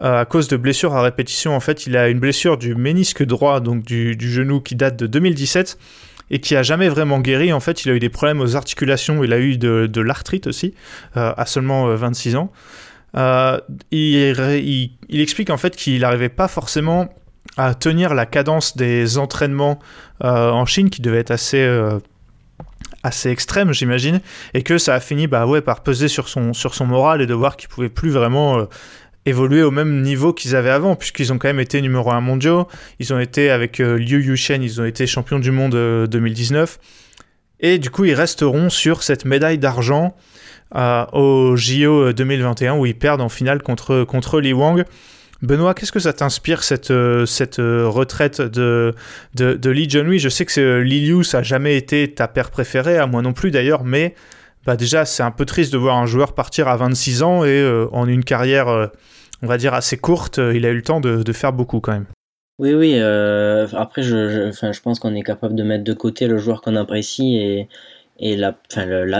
[0.00, 3.58] à cause de blessures à répétition, en fait, il a une blessure du ménisque droit,
[3.58, 5.76] donc du, du genou, qui date de 2017
[6.30, 7.52] et qui a jamais vraiment guéri.
[7.52, 10.46] En fait, il a eu des problèmes aux articulations, il a eu de, de l'arthrite
[10.46, 10.72] aussi,
[11.16, 12.52] à seulement euh, 26 ans.
[13.16, 13.58] Euh,
[13.90, 17.08] il, explique en fait qu'il n'arrivait pas forcément
[17.56, 19.78] à tenir la cadence des entraînements
[20.22, 21.98] euh, en Chine, qui devait être assez, euh,
[23.02, 24.20] assez extrême, j'imagine,
[24.54, 27.26] et que ça a fini bah, ouais, par peser sur son, sur son moral et
[27.26, 28.66] de voir qu'il pouvait plus vraiment
[29.28, 32.66] évoluer au même niveau qu'ils avaient avant, puisqu'ils ont quand même été numéro 1 mondiaux,
[32.98, 36.78] ils ont été avec Liu Yushen, ils ont été champions du monde euh, 2019,
[37.60, 40.16] et du coup ils resteront sur cette médaille d'argent
[40.74, 44.84] au JO 2021 où ils perdent en finale contre, contre Li Wang.
[45.40, 48.94] Benoît, qu'est-ce que ça t'inspire cette, euh, cette euh, retraite de,
[49.34, 50.18] de, de Lee Junhui?
[50.18, 53.22] Je sais que euh, Li Liu, ça n'a jamais été ta paire préférée, à moi
[53.22, 54.14] non plus d'ailleurs, mais
[54.66, 57.86] bah déjà c'est un peu triste de voir un joueur partir à 26 ans et
[57.92, 58.90] en une carrière,
[59.42, 62.06] on va dire, assez courte, il a eu le temps de, faire beaucoup quand même.
[62.58, 63.00] Oui, oui.
[63.00, 66.76] après, je, je, je pense qu'on est capable de mettre de côté le joueur qu'on
[66.76, 67.68] apprécie et,
[68.18, 68.56] et la,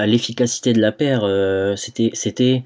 [0.06, 1.24] l'efficacité de la paire.
[1.24, 2.64] euh, c'était, c'était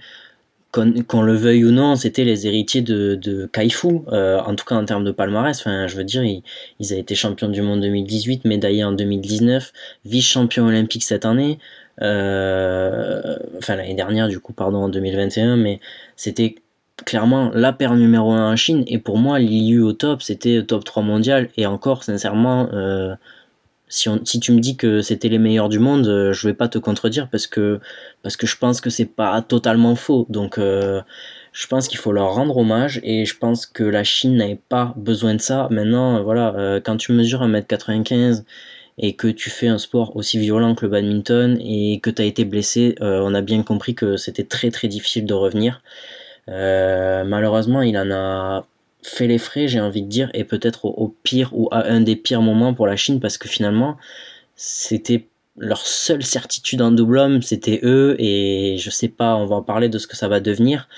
[0.72, 4.74] qu'on, le veuille ou non, c'était les héritiers de, de Kaifu, euh, en tout cas
[4.74, 5.58] en termes de palmarès.
[5.60, 6.42] Enfin, je veux dire, ils,
[6.80, 9.72] ils ont été champions du monde 2018, médaillés en 2019,
[10.06, 11.58] vice-champion olympique cette année.
[12.00, 15.78] Euh, enfin, l'année dernière, du coup, pardon, en 2021, mais
[16.16, 16.54] c'était
[17.04, 20.84] clairement la paire numéro 1 en Chine et pour moi Liu au top c'était top
[20.84, 23.14] 3 mondial et encore sincèrement euh,
[23.92, 26.78] si, tu me dis que c'était les meilleurs du monde euh, je vais pas te
[26.78, 27.78] contredire parce que
[28.22, 30.26] parce que je pense que c'est pas totalement faux.
[30.30, 31.02] Donc euh,
[31.52, 34.94] je pense qu'il faut leur rendre hommage et je pense que la Chine n'avait pas
[34.96, 35.68] besoin de ça.
[35.70, 38.44] Maintenant euh, voilà quand tu mesures 1m95
[38.98, 42.24] et que tu fais un sport aussi violent que le badminton et que tu as
[42.24, 45.82] été blessé on a bien compris que c'était très très difficile de revenir.
[46.48, 48.66] Malheureusement, il en a
[49.02, 52.00] fait les frais, j'ai envie de dire, et peut-être au, au pire ou à un
[52.00, 53.96] des pires moments pour la Chine, parce que finalement,
[54.56, 59.56] c'était leur seule certitude en double homme, c'était eux, et je sais pas, on va
[59.56, 60.88] en parler de ce que ça va devenir,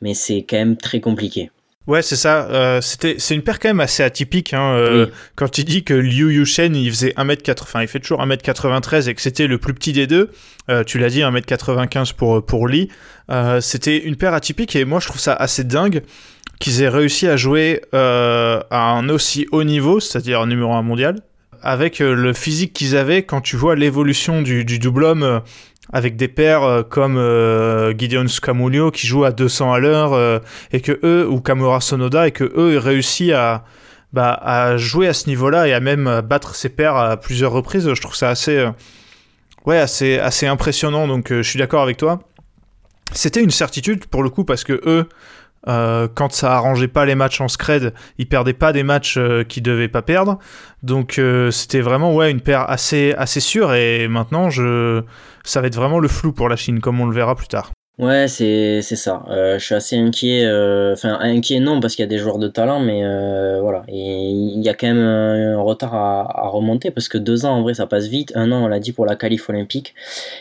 [0.00, 1.50] mais c'est quand même très compliqué.
[1.86, 2.48] Ouais, c'est ça.
[2.48, 4.54] Euh, c'était, c'est une paire quand même assez atypique.
[4.54, 5.12] Hein, euh, Oui.
[5.36, 9.14] Quand tu dis que Liu Yushen, il faisait 1m4, enfin, il fait toujours 1m93 et
[9.14, 10.30] que c'était le plus petit des deux,
[10.70, 12.88] euh, tu l'as dit, 1m95 pour, pour Lee,
[13.30, 16.02] euh, c'était une paire atypique et moi je trouve ça assez dingue
[16.60, 20.82] qu'ils aient réussi à jouer euh, à un aussi haut niveau, c'est-à-dire un numéro 1
[20.82, 21.20] mondial,
[21.62, 25.40] avec le physique qu'ils avaient, quand tu vois l'évolution du, du double homme
[25.92, 27.16] avec des pairs comme
[27.96, 32.32] Gideon Scamulio qui joue à 200 à l'heure et que eux ou Kamura Sonoda et
[32.32, 33.64] que eux réussissent à
[34.12, 37.92] bah, à jouer à ce niveau-là et à même battre ses pairs à plusieurs reprises.
[37.92, 38.66] Je trouve ça assez
[39.66, 41.06] ouais assez impressionnant.
[41.06, 42.20] Donc je suis d'accord avec toi.
[43.12, 45.08] C'était une certitude pour le coup parce que eux
[45.68, 49.44] euh, quand ça arrangeait pas les matchs en scred, ils perdaient pas des matchs euh,
[49.44, 50.38] qu'ils devaient pas perdre.
[50.82, 55.02] Donc euh, c'était vraiment ouais une paire assez assez sûre et maintenant je
[55.44, 57.70] ça va être vraiment le flou pour la Chine comme on le verra plus tard.
[57.96, 59.24] Ouais, c'est ça.
[59.30, 60.44] Euh, je suis assez inquiet.
[60.44, 63.84] euh, Enfin, inquiet non parce qu'il y a des joueurs de talent, mais euh, voilà.
[63.86, 67.62] Et il y a quand même un, retard à, remonter parce que deux ans en
[67.62, 68.32] vrai ça passe vite.
[68.34, 69.94] Un an, on l'a dit pour la qualif olympique.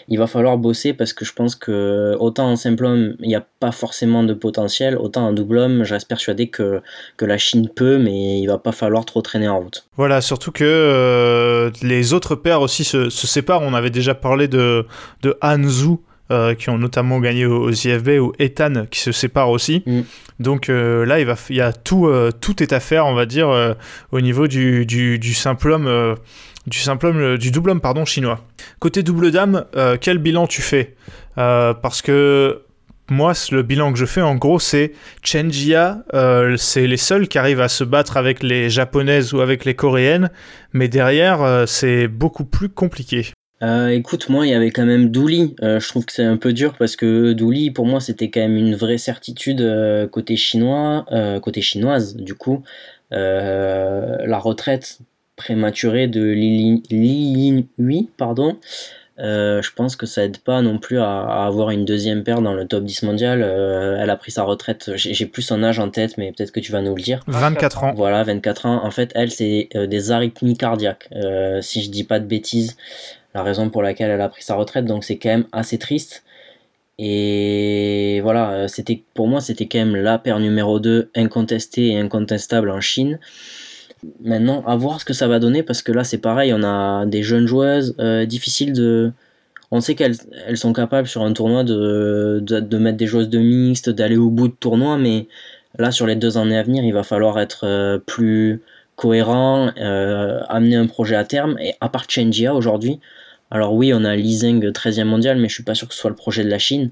[0.08, 3.36] Il va falloir bosser parce que je pense que autant en simple homme il n'y
[3.36, 6.82] a pas forcément de potentiel, autant en double homme, je reste persuadé que
[7.18, 9.86] que la Chine peut, mais il va pas falloir trop traîner en route.
[9.96, 13.62] Voilà, surtout que les autres paires aussi se, se séparent.
[13.62, 14.88] On avait déjà parlé de
[15.22, 15.98] de Han Zhu.
[16.32, 19.84] Euh, qui ont notamment gagné aux, aux IFB ou Ethan qui se sépare aussi.
[19.86, 20.02] Mm.
[20.40, 23.06] Donc euh, là, il, va, f- il y a tout, euh, tout est à faire,
[23.06, 23.76] on va dire,
[24.12, 26.16] au niveau du, du, du simple homme,
[26.68, 28.40] du simple homme, du double homme, pardon, chinois.
[28.80, 29.66] Côté double dame,
[30.02, 30.96] quel bilan tu fais?
[31.36, 32.62] Parce que
[33.10, 37.28] moi, le bilan que je fais, en gros, c'est Chen Jia, euh, c'est les seuls
[37.28, 40.32] qui arrivent à se battre avec les japonaises ou avec les coréennes,
[40.72, 43.28] mais derrière, euh, c'est beaucoup plus compliqué.
[43.64, 45.56] Euh, écoute, moi, il y avait quand même Douli.
[45.62, 48.42] Euh, je trouve que c'est un peu dur parce que Douli, pour moi, c'était quand
[48.42, 51.06] même une vraie certitude euh, côté chinois,
[51.42, 52.64] côté chinoise, du coup.
[53.12, 55.00] La retraite
[55.36, 58.58] prématurée de Li Li Yin pardon.
[59.18, 62.54] Je pense que ça aide pas non plus à, à avoir une deuxième paire dans
[62.54, 63.42] le top 10 mondial.
[63.44, 64.92] Elle a pris sa retraite.
[64.96, 67.22] J'ai plus son âge en tête, mais peut-être que tu vas nous le dire.
[67.28, 67.94] 24 ans.
[67.96, 68.84] Voilà, 24 ans.
[68.84, 71.10] En fait, elle, c'est des arythmies cardiaques.
[71.62, 72.76] Si je dis pas de bêtises,
[73.34, 74.86] la raison pour laquelle elle a pris sa retraite.
[74.86, 76.24] Donc, c'est quand même assez triste.
[77.00, 82.00] Et voilà, euh, c'était pour moi, c'était quand même la paire numéro 2 incontestée et
[82.00, 83.20] incontestable en Chine.
[84.22, 87.06] Maintenant, à voir ce que ça va donner parce que là, c'est pareil, on a
[87.06, 89.12] des jeunes joueuses euh, difficiles de.
[89.72, 93.40] On sait qu'elles elles sont capables sur un tournoi de, de, mettre des joueuses de
[93.40, 95.28] mixte, d'aller au bout de tournoi, mais
[95.80, 98.62] là, sur les deux années à venir, il va falloir être euh, plus
[98.96, 101.58] cohérent, euh, amener un projet à terme.
[101.60, 103.00] Et à part Chenjia aujourd'hui,
[103.54, 106.00] alors oui, on a Li Zeng 13e mondial, mais je suis pas sûr que ce
[106.02, 106.90] soit le projet de la Chine.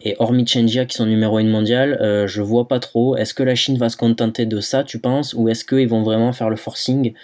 [0.00, 3.16] Et hormis Chenjia qui sont numéro 1 mondial, euh, je vois pas trop.
[3.16, 5.34] Est-ce que la Chine va se contenter de ça, tu penses?
[5.34, 7.14] Ou est-ce qu'ils vont vraiment faire le forcing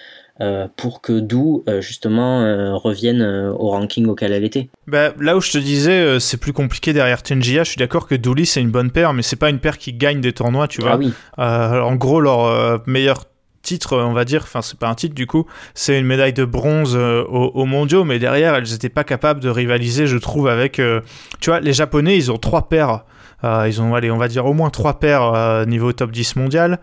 [0.41, 3.23] euh, pour que Dou, euh, justement, euh, revienne
[3.59, 4.71] au ranking auquel elle était?
[4.87, 7.65] Bah, là où je te disais, c'est plus compliqué derrière Tenjia.
[7.65, 9.93] Je suis d'accord que Douli c'est une bonne paire, mais c'est pas une paire qui
[9.93, 10.93] gagne des tournois, tu vois.
[10.93, 13.25] Ah oui, Euh, en gros, leur meilleur
[13.63, 16.45] titre, on va dire, enfin c'est pas un titre du coup, c'est une médaille de
[16.45, 20.49] bronze euh, aux, aux mondiaux, mais derrière elles étaient pas capables de rivaliser, je trouve,
[20.49, 21.01] avec, euh,
[21.41, 23.05] tu vois, les Japonais, ils ont trois paires,
[23.43, 26.37] Euh, ils ont, allez, on va dire au moins trois paires euh, niveau top 10
[26.37, 26.79] mondial.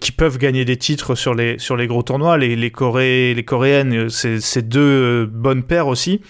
[0.00, 2.38] qui peuvent gagner des titres sur les, sur les gros tournois.
[2.38, 6.20] Les, les, Coré- les Coréennes, c'est deux bonnes paires aussi.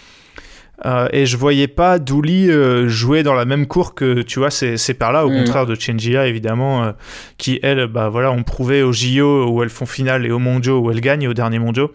[0.87, 4.51] Euh, et je voyais pas Douli euh, jouer dans la même cour que tu vois
[4.51, 5.37] ces, ces paires-là, au Mm.
[5.37, 6.93] contraire de Chenjia évidemment, euh,
[7.37, 10.79] qui elles, bah voilà, ont prouvé au JO où elles font finale et aux mondiaux
[10.79, 11.93] où elles gagnent, et aux derniers mondiaux,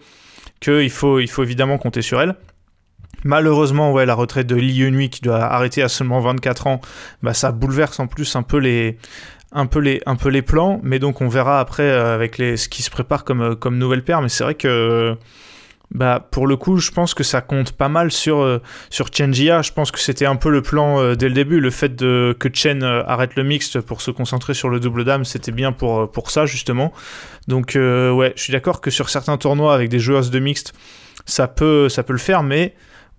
[0.60, 2.36] qu'il faut, il faut évidemment compter sur elles.
[3.24, 6.80] Malheureusement, ouais, la retraite de Li Yunhui qui doit arrêter à seulement 24 ans,
[7.22, 8.98] bah ça bouleverse en plus un peu les,
[9.52, 10.80] un peu les, un peu les plans.
[10.84, 14.04] Mais donc on verra après euh, avec les, ce qui se prépare comme, comme nouvelle
[14.04, 14.22] paire.
[14.22, 15.16] Mais c'est vrai que
[15.92, 19.06] bah, pour le coup, je pense que ça compte pas mal sur, euh, sur.
[19.12, 21.60] Je pense que c'était un peu le plan euh, dès le début.
[21.60, 25.04] Le fait de, que Chen euh, arrête le mixte pour se concentrer sur le double
[25.04, 26.92] dame, c'était bien pour, euh, ça, justement.
[27.46, 30.74] Donc, ouais, je suis d'accord que sur certains tournois avec des joueuses de mixte,
[31.24, 32.74] ça peut, ça peut le faire, mais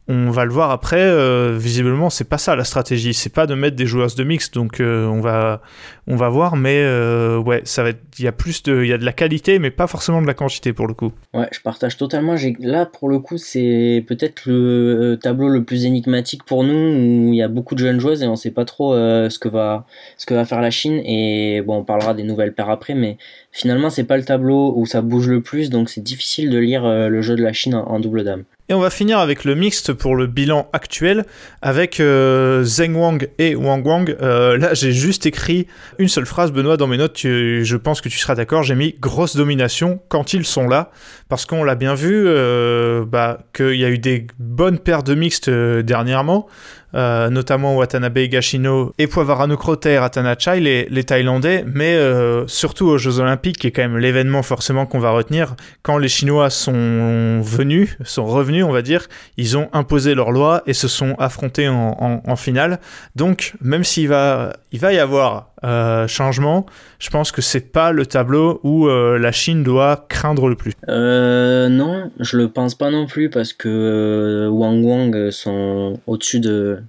[0.08, 1.02] on va le voir après.
[1.02, 3.14] euh, visiblement, c'est pas ça la stratégie.
[3.14, 4.54] C'est pas de mettre des joueuses de mixte.
[4.54, 5.62] Donc, euh, on, va,
[6.08, 6.56] on va voir.
[6.56, 9.14] Mais euh, ouais, ça va il y a plus de, il y a de la
[9.14, 11.12] qualité, mais pas forcément de la quantité pour le coup.
[11.34, 12.36] Ouais, je partage totalement.
[12.60, 17.34] Là, pour le coup, c'est peut-être le euh, tableau le plus énigmatique pour nous, où
[17.34, 19.50] il y a beaucoup de jeunes joueuses et on sait pas trop euh, ce que
[19.50, 19.86] va
[20.18, 21.00] ce que va faire la Chine.
[21.06, 23.18] Et bon, on parlera des nouvelles paires après, mais
[23.58, 26.86] finalement, c'est pas le tableau où ça bouge le plus, donc c'est difficile de lire
[26.86, 28.44] euh, le jeu de la Chine en, double dame.
[28.70, 31.26] Et on va finir avec le mixte pour le bilan actuel,
[31.64, 34.16] avec euh, Zheng Wang et Wang Wang.
[34.22, 35.66] Euh, là, j'ai juste écrit
[35.98, 37.18] une seule phrase, Benoît, dans mes notes.
[37.18, 38.62] je pense que tu seras d'accord.
[38.62, 40.92] J'ai mis grosse domination quand ils sont là,
[41.28, 45.16] parce qu'on l'a bien vu, euh, bah, qu'il y a eu des bonnes paires de
[45.16, 46.48] mixtes dernièrement.
[46.96, 52.98] Euh, notamment Watanabe Higashino et Poivarano et Ratanachai, les, les Thaïlandais, mais euh, surtout aux
[52.98, 57.42] Jeux Olympiques, qui est quand même l'événement forcément qu'on va retenir, quand les Chinois sont
[57.42, 61.68] venus, sont revenus, on va dire, ils ont imposé leur loi et se sont affrontés
[61.68, 62.80] en, en, finale.
[63.16, 66.66] Donc, même s'il va, il va y avoir euh, changement,
[67.00, 70.74] je pense que c'est pas le tableau où euh, la Chine doit craindre le plus.
[70.88, 76.84] Euh, non, je le pense pas non plus parce que Wang Wang sont au-dessus de,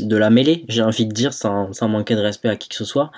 [0.00, 2.74] de la mêlée, j'ai envie de dire, sans, sans, manquer de respect à qui que
[2.74, 3.12] ce soit.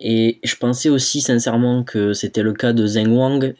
[0.00, 3.54] Et je pensais aussi sincèrement que c'était le cas de Zheng Wang.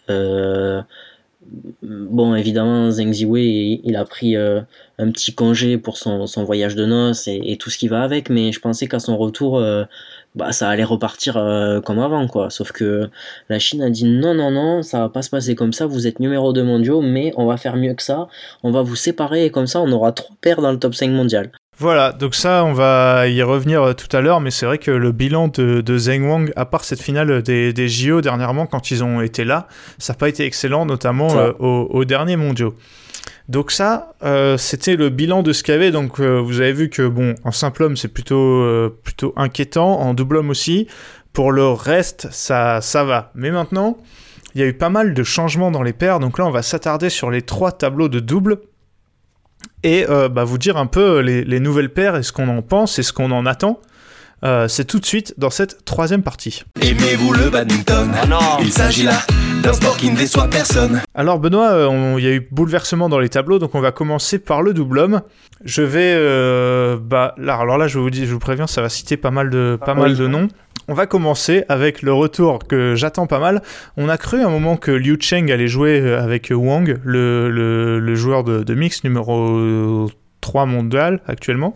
[1.82, 4.60] Bon, évidemment, Zheng Ziwei, il a pris euh,
[4.98, 8.28] un petit congé pour son, voyage de noces et, et, tout ce qui va avec,
[8.28, 9.84] mais je pensais qu'à son retour, euh,
[10.34, 12.50] bah, ça allait repartir euh, comme avant, quoi.
[12.50, 13.08] Sauf que
[13.48, 16.06] la Chine a dit non, non, non, ça va pas se passer comme ça, vous
[16.06, 18.28] êtes numéro 2 mondiaux, mais on va faire mieux que ça,
[18.62, 21.10] on va vous séparer et comme ça, on aura trois paires dans le top 5
[21.10, 21.50] mondial.
[21.80, 24.90] Voilà, donc ça, on va y revenir euh, tout à l'heure, mais c'est vrai que
[24.90, 28.90] le bilan de, de, Zheng Wang, à part cette finale des, des JO dernièrement, quand
[28.90, 29.66] ils ont été là,
[29.96, 32.74] ça n'a pas été excellent, notamment euh, aux, aux, derniers mondiaux.
[33.48, 35.90] Donc ça, euh, c'était le bilan de ce qu'il y avait.
[35.90, 38.62] Donc euh, vous avez vu que bon, en simple homme, c'est plutôt
[39.02, 40.86] plutôt inquiétant, en double homme aussi.
[41.32, 43.32] Pour le reste, ça ça va.
[43.34, 43.96] Mais maintenant,
[44.54, 46.20] il y a eu pas mal de changements dans les paires.
[46.20, 48.58] Donc là, on va s'attarder sur les trois tableaux de double
[49.82, 52.62] et euh, bah, vous dire un peu les, les nouvelles paires et ce qu'on en
[52.62, 53.80] pense et ce qu'on en attend.
[54.42, 56.62] Euh, c'est tout de suite dans cette troisième partie.
[56.80, 59.18] Aimez-vous le badminton Ah non Il s'agit là
[59.62, 61.02] d'un sport qui ne déçoit personne.
[61.14, 64.38] Alors Benoît, euh, il y a eu bouleversement dans les tableaux, donc on va commencer
[64.38, 65.20] par le double homme.
[65.64, 68.88] Je vais, euh, bah là, alors là, je vous dis, je vous préviens, ça va
[68.88, 70.00] citer pas mal de, pas oui.
[70.00, 70.48] mal de noms.
[70.88, 73.60] On va commencer avec le retour que j'attends pas mal.
[73.98, 78.00] On a cru à un moment que Liu Cheng allait jouer avec Wang, le, le,
[78.00, 80.08] le joueur de, de mix numéro
[80.40, 81.74] 3 mondial actuellement.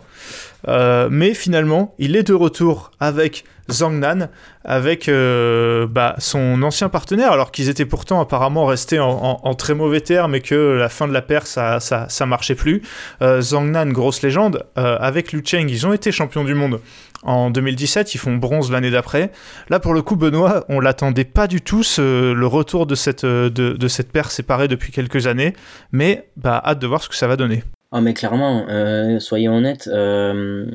[0.67, 4.29] Euh, mais finalement, il est de retour avec Zhang Nan,
[4.63, 10.01] avec euh, bah, son ancien partenaire, alors qu'ils étaient pourtant apparemment restés en, très mauvais
[10.01, 12.81] termes et que la fin de la paire, ça, ça, ça marchait plus.
[13.21, 16.79] Euh, Zhang Nan, grosse légende, euh, avec Liu Cheng, ils ont été champions du monde
[17.23, 19.31] en 2017, ils font bronze l'année d'après.
[19.69, 23.25] Là, pour le coup, Benoît, on l'attendait pas du tout, ce, le retour de cette,
[23.25, 25.53] de, de cette paire séparée depuis quelques années,
[25.91, 27.63] mais bah, hâte de voir ce que ça va donner.
[27.97, 30.65] Ah mais clairement, euh, soyons honnêtes, euh,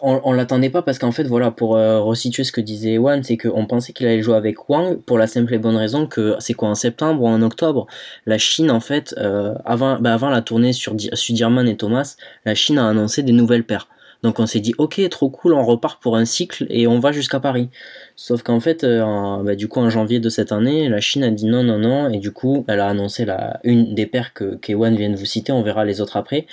[0.00, 3.22] on, on l'attendait pas parce qu'en fait voilà pour euh, resituer ce que disait Ewan,
[3.22, 6.36] c'est qu'on pensait qu'il allait jouer avec Wang pour la simple et bonne raison que
[6.38, 7.86] c'est quoi en septembre ou en octobre,
[8.24, 12.54] la Chine en fait euh, avant bah, avant la tournée sur Sudirman et Thomas, la
[12.54, 13.86] Chine a annoncé des nouvelles paires.
[14.22, 17.12] Donc on s'est dit ok trop cool on repart pour un cycle et on va
[17.12, 17.70] jusqu'à Paris.
[18.16, 21.30] Sauf qu'en fait euh, bah, du coup en janvier de cette année la Chine a
[21.30, 24.56] dit non non non et du coup elle a annoncé la une des paires que
[24.56, 26.46] Kewan vient de vous citer on verra les autres après.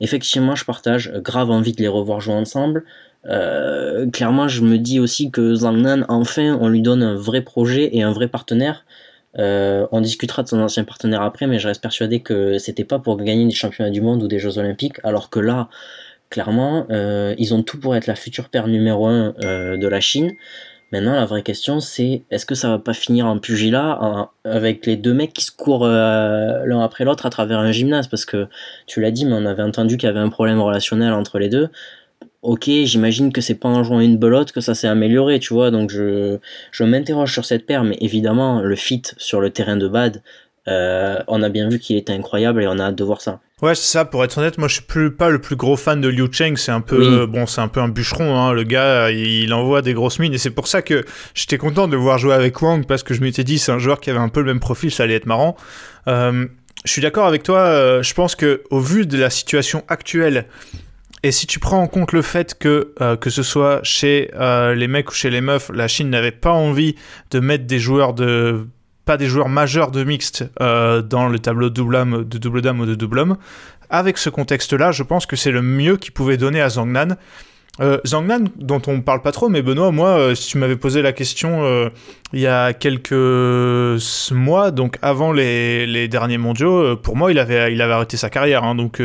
[0.00, 2.84] Effectivement je partage grave envie de les revoir jouer ensemble.
[3.26, 7.40] Euh, clairement je me dis aussi que Zhang Nan enfin on lui donne un vrai
[7.42, 8.84] projet et un vrai partenaire.
[9.38, 12.98] Euh, on discutera de son ancien partenaire après mais je reste persuadé que c'était pas
[12.98, 15.68] pour gagner des championnats du monde ou des Jeux olympiques alors que là
[16.30, 20.00] clairement, euh, ils ont tout pour être la future paire numéro 1 euh, de la
[20.00, 20.32] Chine.
[20.90, 24.96] Maintenant, la vraie question, c'est est-ce que ça va pas finir en pugilat avec les
[24.96, 28.06] deux mecs qui se courent euh, l'un après l'autre à travers un gymnase?
[28.08, 28.46] Parce que
[28.86, 31.50] tu l'as dit, mais on avait entendu qu'il y avait un problème relationnel entre les
[31.50, 31.68] deux.
[32.40, 35.70] Ok, j'imagine que c'est pas en jouant une belote que ça s'est amélioré, tu vois.
[35.70, 36.38] Donc je,
[36.72, 40.22] je m'interroge sur cette paire, mais évidemment, le fit sur le terrain de bad,
[40.68, 43.40] euh, on a bien vu qu'il était incroyable et on a hâte de voir ça.
[43.62, 44.04] Ouais, c'est ça.
[44.04, 46.56] Pour être honnête, moi, je suis plus pas le plus gros fan de Liu Cheng.
[46.56, 47.26] C'est un peu, oui.
[47.26, 48.36] bon, c'est un peu un bûcheron.
[48.38, 48.52] Hein.
[48.52, 51.04] Le gars, il envoie des grosses mines, et c'est pour ça que
[51.34, 53.98] j'étais content de voir jouer avec Wang parce que je m'étais dit, c'est un joueur
[53.98, 55.56] qui avait un peu le même profil, ça allait être marrant.
[56.06, 56.46] Euh,
[56.84, 57.58] je suis d'accord avec toi.
[57.58, 60.46] Euh, je pense que au vu de la situation actuelle.
[61.24, 64.74] Et si tu prends en compte le fait que, euh, que ce soit chez euh,
[64.74, 66.94] les mecs ou chez les meufs, la Chine n'avait pas envie
[67.32, 68.66] de mettre des joueurs de
[69.08, 72.60] pas des joueurs majeurs de mixte euh, dans le tableau de double, homme, de double
[72.60, 73.38] dame ou de double homme.
[73.88, 77.16] Avec ce contexte-là, je pense que c'est le mieux qu'il pouvait donner à Zhang Nan.
[77.80, 80.76] Euh, Zhang Nan, dont on parle pas trop, mais Benoît, moi, euh, si tu m'avais
[80.76, 81.88] posé la question euh,
[82.34, 83.14] il y a quelques
[84.30, 88.62] mois, donc avant les, derniers mondiaux, pour moi, il avait, arrêté sa carrière.
[88.62, 89.00] Hein, donc,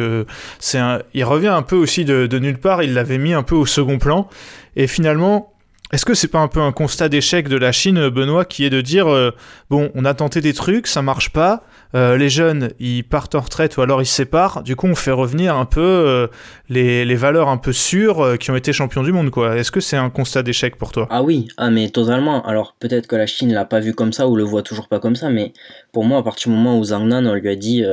[0.60, 0.82] c'est
[1.14, 2.84] il revient un peu aussi de, de nulle part.
[2.84, 4.28] Il l'avait mis un peu au second plan.
[4.76, 5.53] Et finalement,
[5.92, 8.72] est-ce que c'est pas un peu un constat d'échec de la Chine, Benoît, qui est
[8.72, 9.32] de dire euh,
[9.70, 11.64] bon, on a tenté des trucs, ça marche pas,
[11.94, 14.96] euh, les jeunes ils partent en retraite ou alors ils se séparent, du coup on
[14.96, 16.28] fait revenir un peu euh,
[16.68, 19.56] les, les, valeurs un peu sûres qui ont été champions du monde, quoi.
[19.56, 21.08] Est-ce que c'est un constat d'échec pour toi?
[21.12, 22.44] Ah oui, ah mais totalement.
[22.46, 25.00] Alors peut-être que la Chine l'a pas vu comme ça ou le voit toujours pas
[25.00, 25.54] comme ça, mais
[25.92, 27.84] pour moi, à partir du moment où Zhang Nan on lui a dit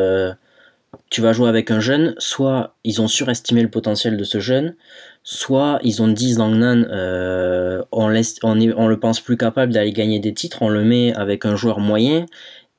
[1.11, 4.74] tu vas jouer avec un jeune, soit ils ont surestimé le potentiel de ce jeune,
[5.22, 9.72] soit ils ont dit Zangnan, euh, on, laisse, on, est, on le pense plus capable
[9.72, 12.26] d'aller gagner des titres, on le met avec un joueur moyen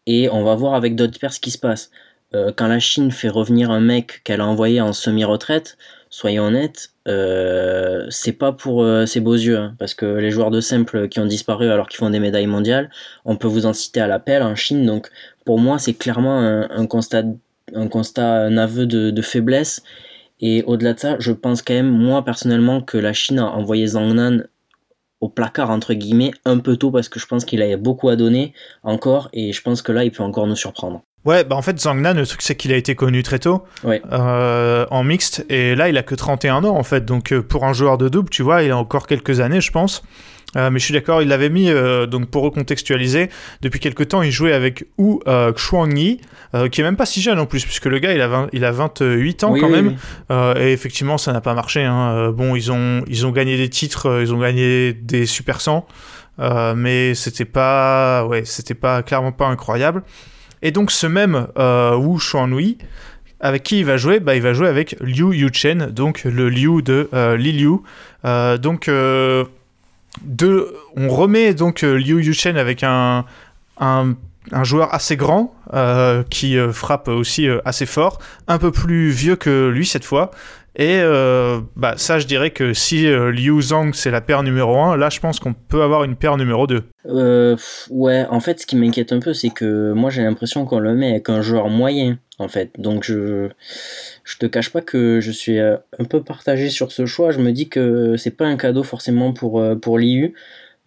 [0.07, 1.91] et on va voir avec d'autres pairs ce qui se passe.
[2.33, 5.77] Euh, quand la Chine fait revenir un mec qu'elle a envoyé en semi-retraite,
[6.09, 10.51] soyons honnêtes, euh, c'est pas pour euh, ses beaux yeux, hein, parce que les joueurs
[10.51, 12.89] de simple qui ont disparu alors qu'ils font des médailles mondiales,
[13.25, 15.09] on peut vous en citer à l'appel en Chine, donc
[15.45, 17.23] pour moi c'est clairement un, un constat
[17.75, 19.83] un constat, un aveu de, faiblesse.
[20.41, 23.87] Et au-delà de ça, je pense quand même, moi personnellement, que la Chine a envoyé
[23.87, 24.47] Zhang Nan
[25.21, 28.15] au placard entre guillemets un peu tôt parce que je pense qu'il a beaucoup à
[28.15, 31.03] donner encore et je pense que là il peut encore nous surprendre.
[31.23, 33.63] Ouais, bah en fait Zhang Nan, le truc c'est qu'il a été connu très tôt
[33.85, 37.05] euh, en mixte et là il a que 31 ans en fait.
[37.05, 39.71] Donc euh, pour un joueur de double tu vois il a encore quelques années je
[39.71, 40.01] pense
[40.57, 43.29] euh, mais je suis d'accord, il l'avait mis, euh, donc pour recontextualiser,
[43.61, 46.19] depuis quelques temps, il jouait avec Wu euh, Xuangyi,
[46.55, 48.65] euh, qui est même pas si jeune en plus, puisque le gars, il a, il
[48.65, 49.95] a 28 ans quand même.
[50.57, 51.83] et effectivement, ça n'a pas marché.
[51.83, 52.31] Hein.
[52.31, 55.85] Bon, ils ont, ils ont gagné des titres, ils ont gagné des Super 100,
[56.75, 60.03] mais c'était pas, ouais, c'était pas, clairement pas incroyable.
[60.61, 62.77] Et donc, ce même Wu Xuangyi,
[63.39, 66.81] avec qui il va jouer bah, Il va jouer avec Liu Yuchen, donc le Liu
[66.83, 67.77] de Li Liu.
[68.59, 68.89] donc
[70.95, 73.25] on remet donc euh, Liu Yuchen avec un,
[73.79, 74.15] un,
[74.63, 79.69] joueur assez grand euh, qui euh, frappe aussi assez fort, un peu plus vieux que
[79.69, 80.31] lui cette fois.
[80.75, 81.01] Et
[81.75, 85.19] bah, ça, je dirais que si Liu Zhang c'est la paire numéro 1, là je
[85.19, 86.83] pense qu'on peut avoir une paire numéro 2.
[87.89, 90.93] ouais, en fait, ce qui m'inquiète un peu, c'est que moi j'ai l'impression qu'on le
[90.93, 92.71] met avec un joueur moyen en fait.
[92.77, 93.49] Donc je
[94.23, 97.31] je te cache pas que je suis euh, un peu partagé sur ce choix.
[97.31, 100.33] Je me dis que c'est pas un cadeau forcément pour, euh, pour l'IU.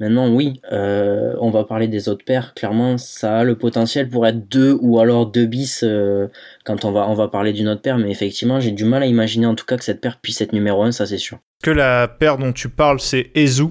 [0.00, 2.54] Maintenant, oui, euh, on va parler des autres paires.
[2.54, 5.84] Clairement, ça a le potentiel pour être deux ou alors deux bis
[6.64, 7.98] quand on va, on va parler d'une autre paire.
[7.98, 10.52] Mais effectivement, j'ai du mal à imaginer en tout cas que cette paire puisse être
[10.52, 11.38] numéro un, ça c'est sûr.
[11.62, 13.68] Que la paire dont tu parles, c'est Ezu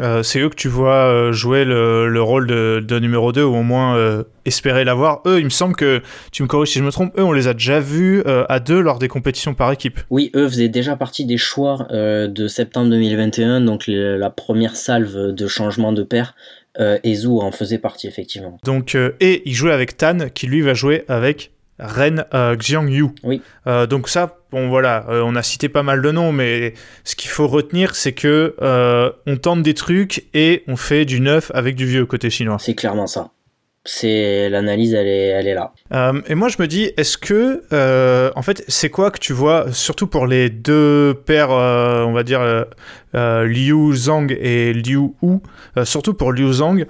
[0.00, 3.62] euh, c'est eux que tu vois euh, jouer le, rôle de, numéro 2 ou au
[3.62, 5.20] moins euh, espérer l'avoir.
[5.26, 7.48] Eux, il me semble que, tu me corriges si je me trompe, eux, on les
[7.48, 10.00] a déjà vus à deux lors des compétitions par équipe.
[10.10, 15.46] Oui, eux faisaient déjà partie des choix de septembre 2021, donc la première salve de
[15.46, 16.34] changement de paire.
[16.78, 18.58] et Zou en faisait partie, effectivement.
[18.64, 23.06] Donc, et il jouait avec Tan, qui lui va jouer avec Ren euh, Xiangyu.
[23.22, 23.42] Oui.
[23.66, 27.16] Euh, donc ça, bon voilà, euh, on a cité pas mal de noms, mais ce
[27.16, 28.54] qu'il faut retenir, c'est que
[29.26, 32.58] on tente des trucs et on fait du neuf avec du vieux côté chinois.
[32.60, 33.30] C'est clairement ça.
[33.86, 35.74] C'est l'analyse, elle est, elle est là.
[36.26, 37.62] et moi, je me dis, est-ce que,
[38.34, 42.40] en fait, c'est quoi que tu vois, surtout pour les deux pères, on va dire
[43.12, 45.40] Liu Zhang et Liu Wu,
[45.84, 46.86] surtout pour Liu Zhang.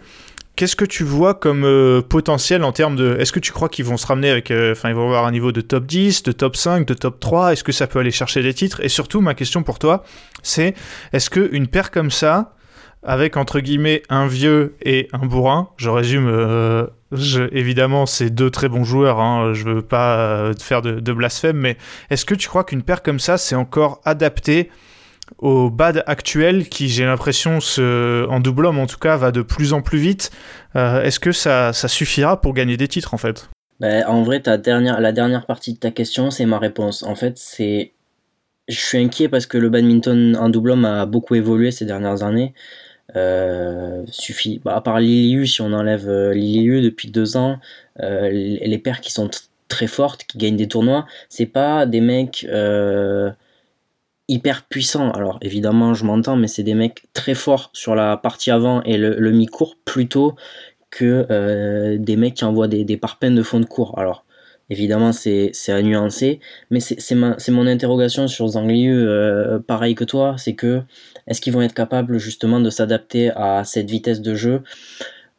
[0.57, 3.17] Qu'est-ce que tu vois comme euh, potentiel en termes de.
[3.19, 4.53] Est-ce que tu crois qu'ils vont se ramener avec.
[4.53, 7.19] Euh, enfin, ils vont avoir un niveau de top 10, de top 5, de top
[7.19, 8.81] 3 Est-ce que ça peut aller chercher des titres?
[8.85, 10.05] Et surtout, ma question pour toi,
[10.45, 10.75] c'est
[11.13, 12.55] est-ce qu'une paire comme ça,
[13.03, 16.29] avec entre guillemets un vieux et un bourrin, je résume.
[16.29, 16.87] Euh,
[17.51, 21.77] évidemment, c'est deux très bons joueurs, hein, je veux pas faire de, de blasphème, mais
[22.11, 24.69] est-ce que tu crois qu'une paire comme ça, c'est encore adapté
[25.39, 29.73] au bad actuel qui, j'ai l'impression, en double homme en tout cas, va de plus
[29.73, 30.31] en plus vite.
[30.77, 33.49] Euh, est-ce que ça, suffira pour gagner des titres en fait?
[33.81, 37.03] Ben, En vrai, ta dernière, la dernière partie de ta question, c'est ma réponse.
[37.03, 37.93] En fait, c'est.
[38.67, 42.23] Je suis inquiet parce que le badminton en double homme a beaucoup évolué ces dernières
[42.23, 42.55] années.
[43.17, 44.61] Euh, suffit.
[44.65, 47.59] Bah, à part Liliu, si on enlève euh, Liliu depuis deux ans,
[47.99, 49.31] les paires qui sont
[49.69, 52.47] très fortes, qui gagnent des tournois, c'est pas des mecs
[54.29, 55.11] hyper puissant.
[55.11, 58.97] Alors évidemment, je m'entends, mais c'est des mecs très forts sur la partie avant et
[58.97, 60.35] le, mi-cours plutôt
[60.91, 63.99] que euh, des mecs qui envoient des, des de fond de cours.
[63.99, 64.25] Alors
[64.71, 70.55] évidemment, c'est à nuancer, mais c'est mon interrogation sur Zangliu, euh, pareil que toi, c'est
[70.55, 70.83] que
[71.27, 74.63] est-ce qu'ils vont être capables justement de s'adapter à cette vitesse de jeu?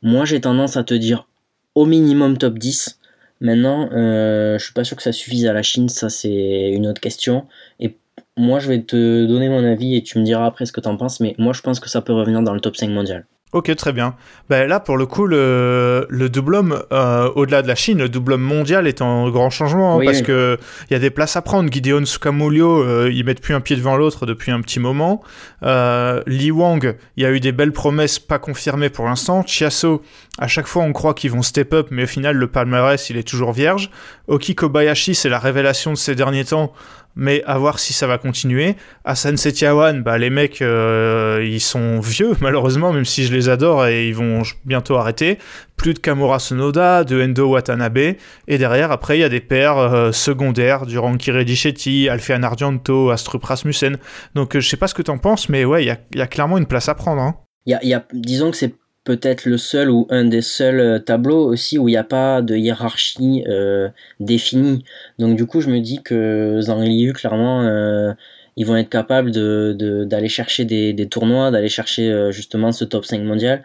[0.01, 1.27] Moi, j'ai tendance à te dire
[1.73, 2.99] au minimum top 10.
[3.41, 6.87] Maintenant, euh, je suis pas sûr que ça suffise à la Chine, ça c'est une
[6.87, 7.45] autre question.
[7.79, 7.97] Et
[8.37, 10.87] moi, je vais te donner mon avis et tu me diras après ce que tu
[10.87, 13.25] en penses, mais moi, je pense que ça peut revenir dans le top 5 mondial.
[13.55, 14.15] Ok, très bien.
[14.49, 18.09] Ben là, pour le coup, le, le double homme, euh, au-delà de la Chine, le
[18.09, 20.57] double homme mondial est en grand changement hein, parce qu'il que
[20.89, 21.71] il y a des places à prendre.
[21.71, 25.23] Gideon Sukamulio, euh, ils mettent plus un pied devant l'autre depuis un petit moment.
[25.63, 29.41] Euh, Li Wang, il y a eu des belles promesses pas confirmées pour l'instant.
[29.45, 30.01] Chiasso,
[30.37, 33.15] à chaque fois, on croit qu'ils vont step up, mais au final, le palmarès, il
[33.15, 33.89] est toujours vierge.
[34.27, 36.73] Oki Kobayashi, c'est la révélation de ces derniers temps.
[37.15, 38.75] Mais à voir si ça va continuer.
[39.03, 43.87] À Setiawan, bah, les mecs, euh, ils sont vieux, malheureusement, même si je les adore
[43.87, 45.37] et ils vont bientôt arrêter.
[45.77, 48.15] Plus de Kamura Sonoda, de Endo Watanabe,
[48.47, 53.09] et derrière, après, il y a des paires euh, secondaires du Ranky Redichetti, Alfian Argento,
[53.09, 53.97] Astrup Rasmussen.
[54.35, 56.57] Donc, euh, je sais pas ce que t'en penses, mais ouais, il y a, clairement
[56.57, 57.21] une place à prendre.
[57.21, 57.35] Hein.
[57.65, 61.77] Y a, disons que c'est peut-être le seul ou un des seuls euh, tableaux aussi
[61.77, 63.87] où il n'y a pas de hiérarchie euh,
[64.19, 64.83] définie.
[65.19, 68.11] Donc du coup, je me dis que Zhang Liu, clairement, euh,
[68.57, 73.21] ils vont être capables d'aller chercher des, des tournois, d'aller chercher justement ce top 5
[73.21, 73.63] mondial.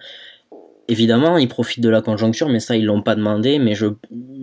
[0.89, 3.61] Évidemment, ils profitent de la conjoncture, mais ça, ils l'ont pas demandé.
[3.61, 3.87] Mais je,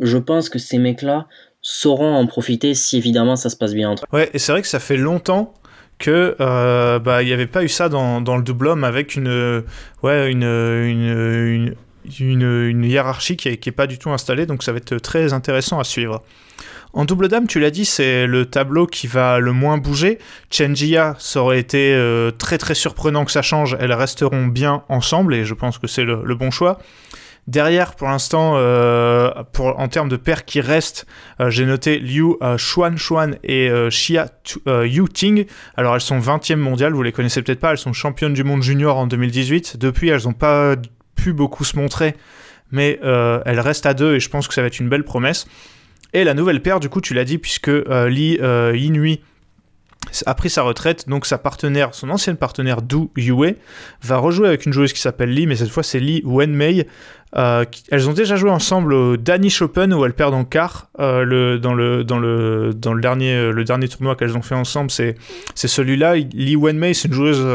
[0.01, 1.27] je pense que ces mecs-là
[1.61, 4.15] sauront en profiter si évidemment ça se passe bien entre eux.
[4.15, 5.53] Ouais, et c'est vrai que ça fait longtemps
[5.99, 9.15] que euh, bah il n'y avait pas eu ça dans, dans le double homme avec
[9.15, 9.63] une
[10.03, 11.75] ouais une, une,
[12.19, 14.97] une, une hiérarchie qui est, qui est, pas du tout installée donc ça va être
[14.97, 16.23] très intéressant à suivre.
[16.93, 20.17] En double dame, tu l'as dit, c'est le tableau qui va le moins bouger.
[20.49, 23.77] Chenjia, ça aurait été euh, très très surprenant que ça change.
[23.79, 26.79] Elles resteront bien ensemble et je pense que c'est le bon choix.
[27.47, 31.05] Derrière, pour l'instant, euh, en termes de paires qui restent,
[31.39, 34.27] euh, j'ai noté Liu euh, Xuan Xuan et Xia
[34.65, 35.45] Yu Ting.
[35.77, 38.63] Alors, elles sont 20e mondiales, vous les connaissez peut-être pas, elles sont championnes du monde
[38.63, 39.77] junior en 2018.
[39.77, 40.75] Depuis, elles n'ont pas
[41.15, 42.15] pu beaucoup se montrer,
[42.71, 45.47] mais elles restent à deux et je pense que ça va être une belle promesse.
[46.13, 48.39] Et la nouvelle paire, du coup, tu l'as dit, puisque Li
[48.73, 49.21] Yinui
[50.25, 53.55] a pris sa retraite, donc sa partenaire, son ancienne partenaire Du Yue,
[54.03, 56.87] va rejouer avec une joueuse qui s'appelle Li, mais cette fois c'est Li Wenmei.
[57.35, 60.89] Euh, elles ont déjà joué ensemble au Danish Open où elles perdent en quart.
[60.99, 62.03] Euh, dans le,
[62.73, 65.15] dernier, euh, le dernier tournoi qu'elles ont fait ensemble, c'est,
[65.55, 66.15] celui-là.
[66.15, 67.45] Li Wenmei, c'est une joueuse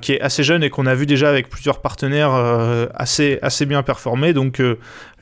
[0.00, 2.32] qui est assez jeune et qu'on a vu déjà avec plusieurs partenaires
[2.94, 4.32] assez, assez bien performer.
[4.32, 4.62] Donc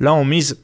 [0.00, 0.60] là, on mise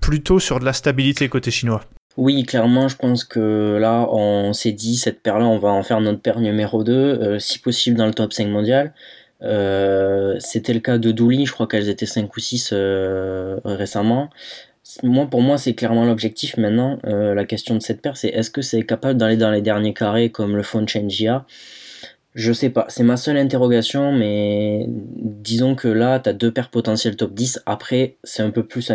[0.00, 1.82] plutôt sur de la stabilité côté chinois.
[2.16, 6.00] Oui, clairement, je pense que là, on s'est dit, cette paire-là, on va en faire
[6.00, 8.92] notre paire numéro 2, euh, si possible dans le top 5 mondial.
[9.42, 14.28] Euh, c'était le cas de Douli, je crois qu'elles étaient 5 ou 6 euh, récemment.
[15.04, 16.98] Moi, pour moi, c'est clairement l'objectif maintenant.
[17.04, 20.30] la question de cette paire, c'est est-ce que c'est capable d'aller dans les derniers carrés
[20.30, 21.46] comme le fond Chenjia
[22.34, 26.70] Je sais pas, c'est ma seule interrogation, mais disons que là, tu as deux paires
[26.70, 27.62] potentielles top 10.
[27.66, 28.90] Après, c'est un peu plus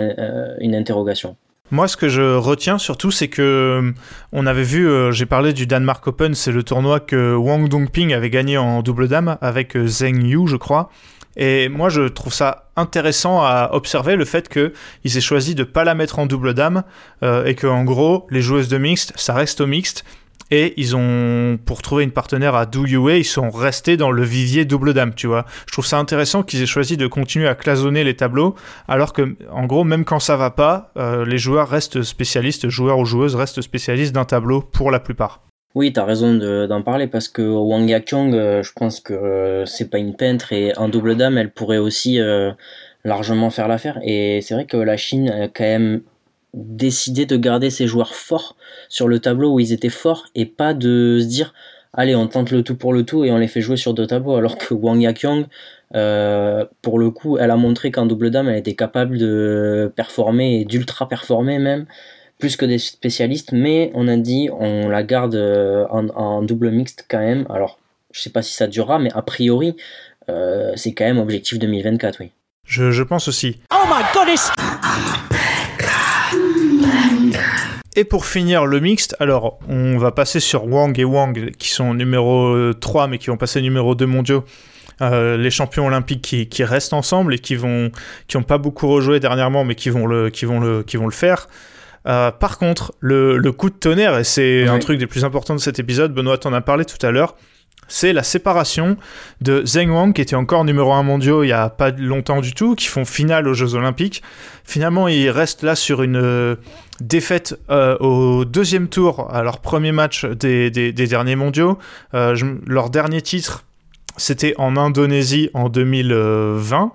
[0.59, 1.37] une interrogation.
[1.71, 3.91] Moi, ce que je retiens surtout, c'est que euh,
[4.31, 8.13] on avait vu, euh, j'ai parlé du Denmark Open, c'est le tournoi que Wang Dongping
[8.13, 10.91] avait gagné en double dame avec euh, Zheng Yu, je crois.
[11.37, 15.83] Et moi, je trouve ça intéressant à observer le fait qu'ils aient choisi de pas
[15.83, 16.83] la mettre en double dame
[17.23, 20.05] et que en gros, les joueuses de mixte, ça reste au mixte
[20.51, 24.65] et ils ont, pour trouver une partenaire à Do ils sont restés dans le vivier
[24.65, 25.45] double dame, tu vois.
[25.67, 28.55] Je trouve ça intéressant qu'ils aient choisi de continuer à clasonner les tableaux,
[28.87, 32.99] alors que, en gros, même quand ça va pas, euh, les joueurs restent spécialistes, joueurs
[32.99, 35.41] ou joueuses restent spécialistes d'un tableau pour la plupart.
[35.73, 39.65] Oui, tu as raison d'en parler parce que Wang Yakyong, euh, je pense que euh,
[39.65, 42.19] c'est pas une peintre et en double dame, elle pourrait aussi
[43.03, 43.99] largement faire l'affaire.
[44.03, 46.01] Et c'est vrai que la Chine, quand même
[46.55, 48.55] décider de garder ces joueurs forts
[48.89, 51.53] sur le tableau où ils étaient forts et pas de se dire
[51.93, 54.07] allez on tente le tout pour le tout et on les fait jouer sur deux
[54.07, 54.35] tableaux.
[54.35, 55.45] Alors que Wang Yakyong
[55.95, 60.61] euh, pour le coup elle a montré qu'en double dame elle était capable de performer
[60.61, 61.85] et d'ultra performer même
[62.39, 63.51] plus que des spécialistes.
[63.51, 67.45] Mais on a dit on la garde euh, en, double mixte quand même.
[67.49, 67.79] Alors
[68.11, 69.75] je sais pas si ça durera mais a priori
[70.29, 72.31] euh, c'est quand même objectif 2024 oui.
[72.65, 73.59] Je, je pense aussi.
[73.71, 74.51] Oh my goodness
[77.95, 81.93] et pour finir le mixte, alors on va passer sur Wang et Wang qui sont
[81.93, 84.43] numéro 3 mais qui vont passer numéro 2 mondiaux.
[85.01, 87.91] Euh, les champions olympiques qui, restent ensemble et qui vont
[88.27, 91.05] qui ont pas beaucoup rejoué dernièrement mais qui vont le qui vont le qui vont
[91.05, 91.47] le faire.
[92.07, 95.59] Euh, par contre, le, coup de tonnerre, et c'est un truc des plus importants de
[95.59, 97.35] cet épisode, Benoît en a parlé tout à l'heure,
[97.87, 98.97] c'est la séparation
[99.41, 102.53] de Zheng Wang, qui était encore numéro 1 mondial il y a pas longtemps du
[102.53, 104.23] tout, qui font finale aux Jeux Olympiques.
[104.63, 106.55] Finalement, ils restent là sur une euh,
[106.99, 111.77] défaite euh, au deuxième tour à leur premier match des, derniers mondiaux.
[112.13, 113.63] Euh, leur dernier titre,
[114.17, 116.91] c'était en Indonésie en 2020.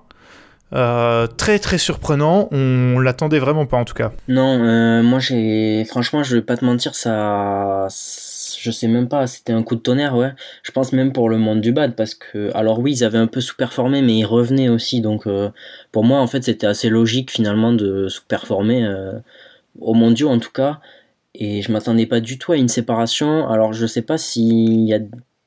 [1.36, 4.10] très très surprenant, on l'attendait vraiment pas en tout cas.
[4.28, 7.86] Non, moi j'ai franchement je vais pas te mentir, ça
[8.60, 10.32] je sais même pas, c'était un coup de tonnerre, ouais.
[10.62, 13.26] Je pense même pour le monde du bad, parce que, alors oui, ils avaient un
[13.26, 15.50] peu sous-performé, mais ils revenaient aussi, donc euh,
[15.92, 19.12] pour moi, en fait, c'était assez logique finalement de sous-performer, euh,
[19.80, 20.80] au mondiaux en tout cas,
[21.34, 23.48] et je m'attendais pas du tout à une séparation.
[23.48, 24.98] Alors je sais pas s'il y a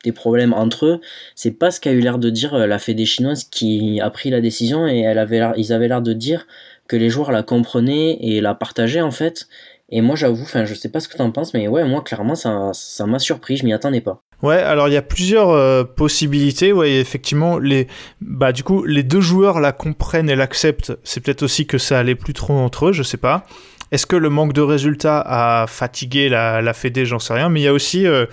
[0.04, 1.00] des problèmes entre eux,
[1.34, 4.30] c'est pas ce qu'a eu l'air de dire euh, la Fédé chinoise qui a pris
[4.30, 6.46] la décision, et elle avait ils avaient l'air de dire
[6.88, 9.46] que les joueurs la comprenaient et la partageaient en fait,
[9.90, 12.34] Et moi, j'avoue, enfin, je sais pas ce que t'en penses, mais ouais, moi, clairement,
[12.34, 14.22] ça, ça m'a surpris, je m'y attendais pas.
[14.42, 16.72] Ouais, alors il y a plusieurs euh, possibilités.
[16.72, 17.86] Ouais, effectivement, les,
[18.20, 20.92] bah du coup, les deux joueurs la comprennent et l'acceptent.
[21.04, 23.46] C'est peut-être aussi que ça allait plus trop entre eux, je sais pas.
[23.90, 27.06] Est-ce que le manque de résultats a fatigué la, la Fédé?
[27.06, 27.48] J'en sais rien.
[27.48, 28.26] Mais il y a aussi, euh,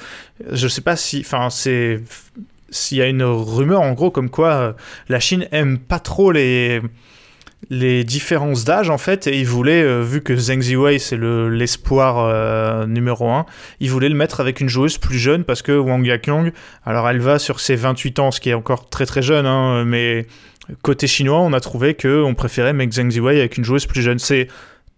[0.49, 2.01] je sais pas si, enfin, c'est
[2.71, 4.73] s'il y a une rumeur en gros comme quoi euh,
[5.09, 6.81] la Chine aime pas trop les
[7.69, 11.47] les différences d'âge en fait et ils voulaient euh, vu que Zheng Ziwei c'est le
[11.49, 13.45] l'espoir euh, numéro un
[13.79, 16.51] ils voulaient le mettre avec une joueuse plus jeune parce que Wang Yaqiong
[16.85, 19.85] alors elle va sur ses 28 ans ce qui est encore très très jeune hein,
[19.85, 20.25] mais
[20.81, 24.01] côté chinois on a trouvé que on préférait mettre Zheng Ziwei avec une joueuse plus
[24.01, 24.19] jeune.
[24.19, 24.47] C'est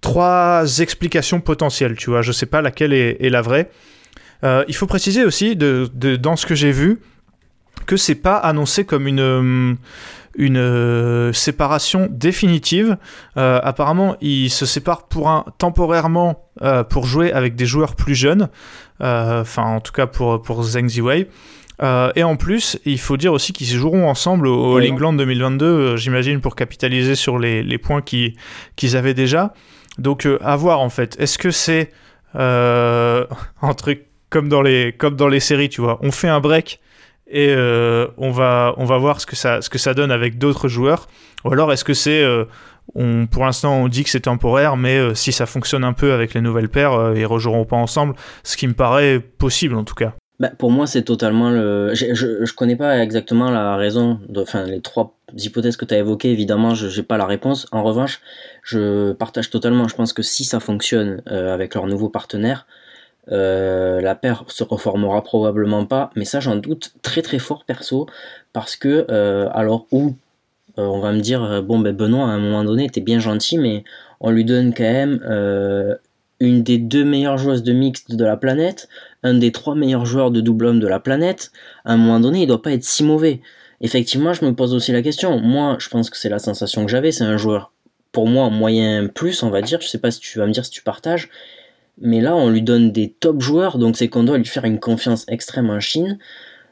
[0.01, 2.21] trois explications potentielles tu vois.
[2.21, 3.69] Je sais pas laquelle est, la vraie.
[4.43, 6.99] Euh, il faut préciser aussi de, de- dans ce que j'ai vu
[7.85, 9.77] que c'est pas annoncé comme une
[10.35, 12.97] une euh, séparation définitive.
[13.37, 18.15] Euh, apparemment, ils se séparent pour un temporairement euh, pour jouer avec des joueurs plus
[18.15, 18.49] jeunes.
[18.99, 21.27] Enfin, en tout cas pour pour Zheng Ziwei.
[22.15, 24.89] Et en plus, il faut dire aussi qu'ils joueront ensemble au All.
[24.89, 28.37] England 2022, euh, j'imagine, pour capitaliser sur les, les points qui-
[28.77, 29.53] qu'ils avaient déjà.
[29.97, 31.15] Donc, à voir en fait.
[31.19, 31.91] Est-ce que c'est
[32.35, 35.99] un truc comme dans, les, comme dans les séries, tu vois?
[36.01, 36.79] On fait un break
[37.33, 40.37] et euh, on, va, on va voir ce que ça, ce que ça donne avec
[40.37, 41.07] d'autres joueurs.
[41.43, 42.23] Ou alors est-ce que c'est...
[42.23, 42.45] euh,
[42.95, 46.13] on, pour l'instant, on dit que c'est temporaire, mais euh, si ça fonctionne un peu
[46.13, 48.13] avec les nouvelles paires, ils rejoueront pas ensemble,
[48.43, 50.13] ce qui me paraît possible en tout cas.
[50.39, 51.93] Bah, pour moi, c'est totalement le.
[51.93, 54.41] Je, je, je connais pas exactement la raison, de...
[54.41, 57.67] enfin, les trois hypothèses que tu as évoquées, évidemment, je n'ai pas la réponse.
[57.71, 58.19] En revanche,
[58.63, 59.87] je partage totalement.
[59.87, 62.65] Je pense que si ça fonctionne avec leur nouveau partenaire,
[63.31, 68.07] euh, la paire se reformera probablement pas, mais ça, j'en doute très très fort perso,
[68.51, 70.15] parce que, euh, alors, où
[70.77, 73.57] euh, on va me dire, bon, ben Benoît, à un moment donné, était bien gentil,
[73.57, 73.83] mais
[74.19, 75.99] on lui donne quand même
[76.39, 78.89] une des deux meilleures joueuses de mixte de la planète,
[79.23, 81.51] un des trois meilleurs joueurs de double homme de la planète,
[81.85, 83.41] à un moment donné, il doit pas être si mauvais.
[83.81, 85.39] Effectivement, je me pose aussi la question.
[85.39, 87.11] Moi, je pense que c'est la sensation que j'avais.
[87.11, 87.73] C'est un joueur,
[88.13, 89.81] pour moi, moyen plus, on va dire.
[89.81, 91.29] Je sais pas si tu vas me dire si tu partages.
[91.99, 94.79] Mais là, on lui donne des top joueurs, donc c'est qu'on doit lui faire une
[94.79, 96.17] confiance extrême en Chine.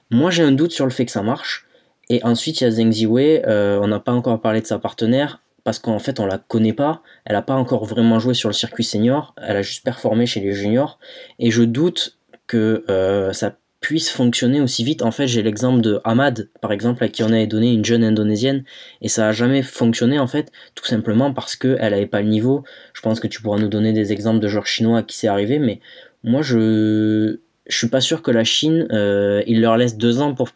[0.10, 1.68] Moi, j'ai un doute sur le fait que ça marche.
[2.10, 3.42] Et ensuite, il y a Zheng Ziwei.
[3.48, 6.74] Euh, on n'a pas encore parlé de sa partenaire parce qu'en fait, on la connaît
[6.74, 7.02] pas.
[7.26, 9.34] Elle n'a pas encore vraiment joué sur le circuit senior.
[9.38, 11.00] Elle a juste performé chez les juniors.
[11.40, 12.18] Et je doute
[12.48, 15.02] que euh, ça puisse fonctionner aussi vite.
[15.02, 18.04] En fait, j'ai l'exemple de Ahmad, par exemple, à qui on avait donné une jeune
[18.04, 18.64] indonésienne,
[19.02, 22.64] et ça a jamais fonctionné, en fait, tout simplement parce qu'elle n'avait pas le niveau.
[22.94, 25.28] Je pense que tu pourras nous donner des exemples de joueurs chinois à qui c'est
[25.28, 25.82] arrivé, mais
[26.24, 30.34] moi, je je suis pas sûr que la Chine, euh, il leur laisse deux ans
[30.34, 30.50] pour,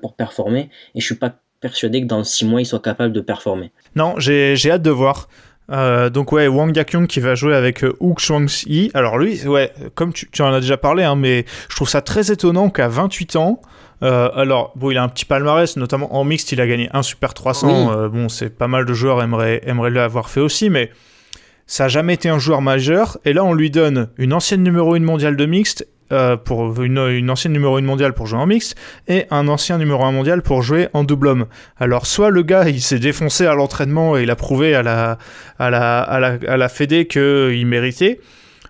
[0.00, 3.20] pour performer, et je suis pas persuadé que dans six mois, ils soient capables de
[3.20, 3.72] performer.
[3.94, 5.28] Non, j'ai hâte de voir.
[5.72, 8.90] Euh, donc ouais, Wang Yaqiong qui va jouer avec euh, Hu Xuangxi.
[8.94, 12.02] Alors lui, ouais, comme tu, tu en as déjà parlé, hein, mais je trouve ça
[12.02, 13.60] très étonnant qu'à 28 ans,
[14.02, 17.02] euh, alors bon, il a un petit palmarès, notamment en mixte, il a gagné un
[17.02, 17.68] Super 300.
[17.68, 17.96] Oui.
[17.96, 20.90] Euh, bon, c'est pas mal de joueurs aimeraient aimeraient l'avoir fait aussi, mais
[21.66, 23.18] ça a jamais été un joueur majeur.
[23.24, 25.86] Et là, on lui donne une ancienne numéro 1 mondiale de mixte.
[26.12, 28.76] Euh, pour une, une ancienne numéro 1 mondiale pour jouer en mixte
[29.08, 31.46] et un ancien numéro 1 mondial pour jouer en double homme.
[31.78, 35.18] Alors soit le gars il s'est défoncé à l'entraînement et il a prouvé à la
[35.58, 38.20] à la à la, à la Fédé qu'il méritait,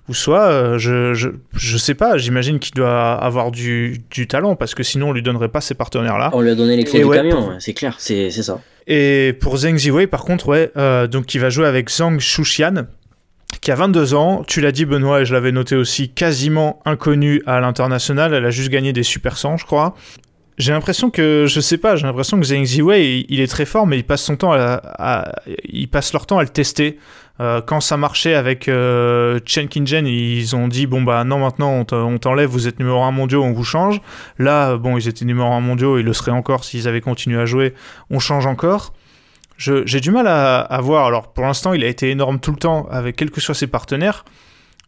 [0.08, 4.54] ou soit euh, je, je je sais pas, j'imagine qu'il doit avoir du, du talent
[4.56, 6.30] parce que sinon on lui donnerait pas ces partenaires là.
[6.32, 8.60] On lui a donné les clés Et du ouais, camion, pour- c'est clair, c'est ça.
[8.88, 12.86] Et pour Zheng Ziwei, par contre, ouais, euh, donc il va jouer avec Zhang Shuxian,
[13.66, 14.44] qui a 22 ans.
[14.46, 18.32] Tu l'as dit, Benoît, et je l'avais noté aussi, quasiment inconnue à l'international.
[18.32, 19.96] Elle a juste gagné des Super 100, je crois.
[20.56, 23.88] J'ai l'impression que, je sais pas, j'ai l'impression que Zheng Ziwei, il, est très fort,
[23.88, 25.32] mais il passe son temps à,
[25.64, 27.00] ils passent leur temps à le tester.
[27.40, 31.72] Euh, quand ça marchait avec euh, Chen Qingzhen, ils ont dit bon bah non maintenant
[31.72, 34.00] on te- on t'enlève, vous êtes numéro 1 mondial, on vous change.
[34.38, 37.44] Là bon ils étaient numéro 1 mondial, ils le seraient encore s'ils avaient continué à
[37.44, 37.74] jouer,
[38.08, 38.94] on change encore.
[39.58, 41.06] J'ai du mal à, voir.
[41.06, 43.66] Alors pour l'instant il a été énorme tout le temps avec quels que soient ses
[43.66, 44.24] partenaires,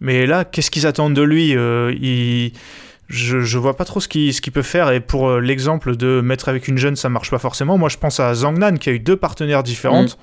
[0.00, 2.52] mais là qu'est-ce qu'ils attendent de lui Euh, il-
[3.08, 6.50] je, je vois pas trop ce qu'il peut faire et pour euh, l'exemple de mettre
[6.50, 7.78] avec une jeune ça marche pas forcément.
[7.78, 10.18] Moi je pense à Zhang Nan qui a eu deux partenaires différentes.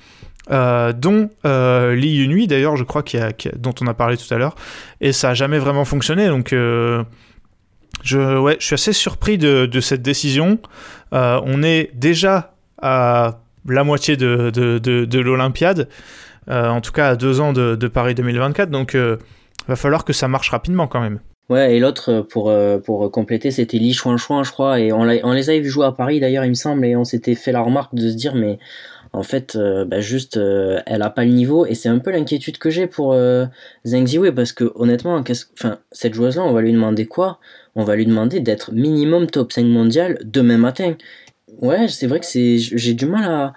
[0.52, 4.54] euh, dont Lee Yunhui d'ailleurs je crois a- dont on a parlé tout à l'heure
[5.02, 6.54] et ça a jamais vraiment fonctionné donc
[8.04, 10.60] je, ouais, je suis assez surpris de, de cette décision
[11.12, 15.88] on est déjà à la moitié de, de, de, de l'Olympiade
[16.50, 19.18] euh, en tout cas à deux ans de, de Paris 2024 donc euh,
[19.68, 23.12] va falloir que ça marche rapidement quand même Ouais, et l'autre, euh, pour, euh, pour
[23.12, 25.92] compléter, c'était Li Chuan Chuan, je crois, et on, on les avait vu jouer à
[25.92, 28.58] Paris d'ailleurs, il me semble, et on s'était fait la remarque de se dire, mais
[29.14, 29.58] en fait,
[29.88, 31.66] bah, juste, elle a pas le niveau.
[31.66, 33.46] Et c'est un peu l'inquiétude que j'ai pour euh,
[33.86, 35.24] Zheng Ziwei, parce que honnêtement,
[35.92, 37.40] cette joueuse-là, on va lui demander quoi?
[37.76, 40.96] On va lui demander d'être minimum top 5 mondial demain matin.
[41.62, 43.54] Ouais, c'est vrai que c'est, j'ai du mal à,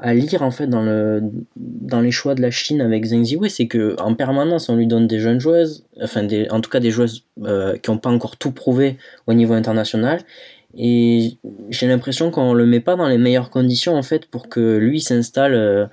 [0.00, 1.22] à lire en fait dans le
[1.56, 4.86] dans les choix de la Chine avec Zheng Ziwei, c'est que en permanence on lui
[4.86, 8.10] donne des jeunes joueuses, enfin des, en tout cas des joueuses euh, qui n'ont pas
[8.10, 10.20] encore tout prouvé au niveau international,
[10.76, 11.38] et
[11.70, 15.00] j'ai l'impression qu'on le met pas dans les meilleures conditions en fait pour que lui
[15.00, 15.86] s'installe euh,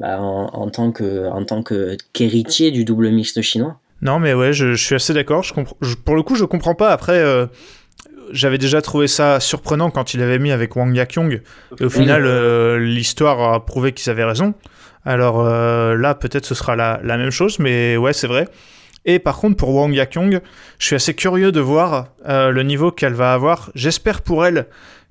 [0.00, 3.78] bah, en, tant que en tant que qu'héritier du double mixte chinois.
[4.02, 5.42] Non mais ouais, je, suis assez d'accord.
[5.42, 6.90] Je, pour le coup, je comprends pas.
[6.90, 7.46] Après, euh,
[8.32, 11.40] j'avais déjà trouvé ça surprenant quand il avait mis avec Wang Yakyong.
[11.80, 14.54] Et au final, euh, l'histoire a prouvé qu'ils avaient raison.
[15.04, 18.48] Alors là, peut-être ce sera la, la, même chose, mais ouais, c'est vrai.
[19.04, 20.40] Et par contre, pour Wang Yakyong,
[20.78, 23.70] je suis assez curieux de voir euh, le niveau qu'elle va avoir.
[23.74, 24.66] J'espère pour elle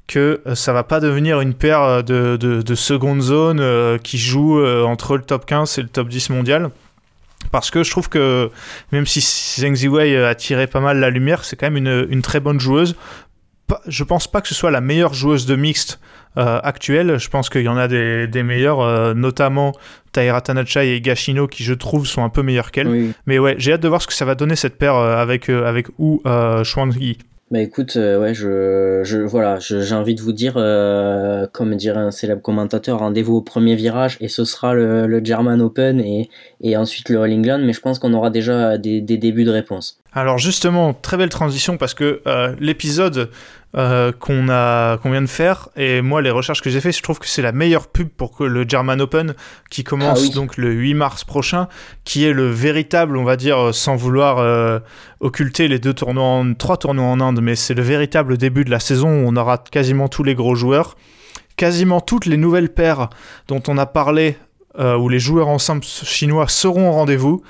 [0.08, 4.64] que euh, ça va pas devenir une paire euh, de, de, seconde zone qui joue
[4.66, 6.72] entre le top 15 et le top 10 mondial.
[7.54, 8.50] Parce que je trouve que
[8.92, 12.24] même si Zheng Ziwei a tiré pas mal la lumière, c'est quand même une, une,
[12.24, 12.96] très bonne joueuse.
[13.88, 16.00] Je pense pas que ce soit la meilleure joueuse de mixte
[16.36, 17.20] euh, actuelle.
[17.20, 19.72] Je pense qu'il y en a des, des meilleurs, euh, notamment
[20.14, 23.14] Taira Tanachai et Gashino, qui je trouve sont un peu meilleurs qu'elle.
[23.28, 25.48] Mais ouais, j'ai hâte de voir ce que ça va donner cette paire euh, avec,
[25.48, 26.64] avec Wu euh,
[26.98, 27.20] Yi.
[27.54, 30.56] Bah écoute, ouais, je, je voilà, j'ai envie de vous dire,
[31.52, 35.62] comme dirait un célèbre commentateur, rendez-vous au premier virage et ce sera le, le German
[35.62, 36.32] Open et,
[36.62, 39.52] et ensuite le All England, mais je pense qu'on aura déjà des, des, débuts de
[39.52, 40.03] réponse.
[40.16, 42.22] Alors justement, très belle transition parce que
[42.60, 43.32] l'épisode
[43.76, 47.02] euh, qu'on a qu'on vient de faire et moi les recherches que j'ai fait je
[47.02, 49.34] trouve que c'est la meilleure pub pour que le German Open
[49.72, 51.68] qui commence ah donc le 8 mars prochain
[52.04, 54.78] qui est le véritable on va dire euh, sans vouloir euh,
[55.22, 58.70] occulter les deux tournois en, trois tournois en Inde mais c'est le véritable début de
[58.70, 60.96] la saison où on aura quasiment tous les gros joueurs.
[61.56, 63.10] Quasiment toutes les nouvelles paires
[63.48, 64.38] dont on a parlé
[64.78, 67.44] où les joueurs ensemble chinois seront au rendez-vous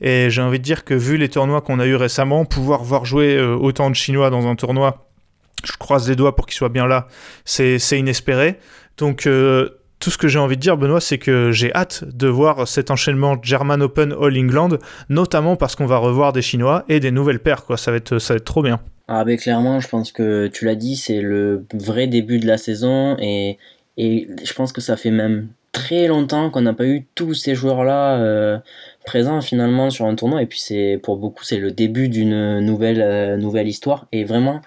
[0.00, 3.04] et j'ai envie de dire que vu les tournois qu'on a eu récemment pouvoir voir
[3.04, 5.10] jouer autant de chinois dans un tournoi
[5.64, 7.08] je croise les doigts pour qu'il soit bien là,
[7.44, 8.58] c'est inespéré.
[8.96, 12.28] Donc euh, tout ce que j'ai envie de dire, Benoît, c'est que j'ai hâte de
[12.28, 14.78] voir cet enchaînement German Open All England,
[15.08, 17.76] notamment parce qu'on va revoir des Chinois et des nouvelles paires, quoi.
[17.76, 18.80] Ça va être, trop bien.
[19.08, 22.58] Ah ben clairement, je pense que tu l'as dit, c'est le vrai début de la
[22.58, 23.58] saison et,
[23.96, 27.54] et je pense que ça fait même très longtemps qu'on n'a pas eu tous ces
[27.54, 28.58] joueurs-là euh,
[29.10, 33.02] présents finalement sur un tournoi et puis c'est pour beaucoup c'est le début d'une nouvelle
[33.02, 34.60] euh, nouvelle histoire et vraiment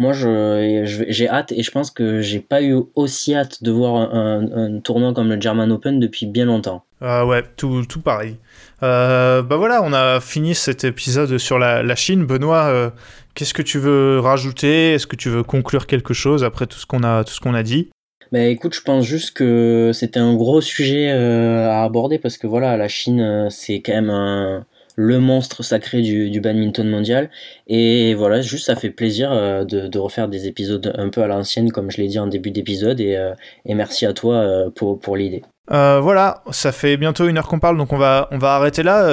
[0.00, 4.14] moi, je, j'ai hâte et je pense que j'ai pas eu aussi hâte de voir
[4.14, 6.84] un, tournoi comme le German Open depuis bien longtemps.
[7.00, 8.36] Ah ouais, tout, tout pareil.
[8.84, 12.24] Euh, bah voilà, on a fini cet épisode sur la, la Chine.
[12.26, 12.90] Benoît, euh,
[13.34, 14.92] qu'est-ce que tu veux rajouter?
[14.92, 17.54] Est-ce que tu veux conclure quelque chose après tout ce qu'on a, tout ce qu'on
[17.54, 17.90] a dit?
[18.32, 22.46] Bah écoute, je pense juste que c'était un gros sujet euh, à aborder parce que
[22.46, 24.64] voilà, la Chine, c'est quand même
[24.98, 27.30] le monstre sacré du, badminton mondial.
[27.68, 31.70] Et voilà, juste ça fait plaisir euh, de, refaire des épisodes un peu à l'ancienne,
[31.70, 32.98] comme je l'ai dit en début d'épisode.
[32.98, 33.32] Et, euh,
[33.64, 35.44] merci à toi euh, pour, l'idée.
[35.68, 39.06] voilà, ça fait bientôt une heure qu'on parle, donc on va, on va arrêter là.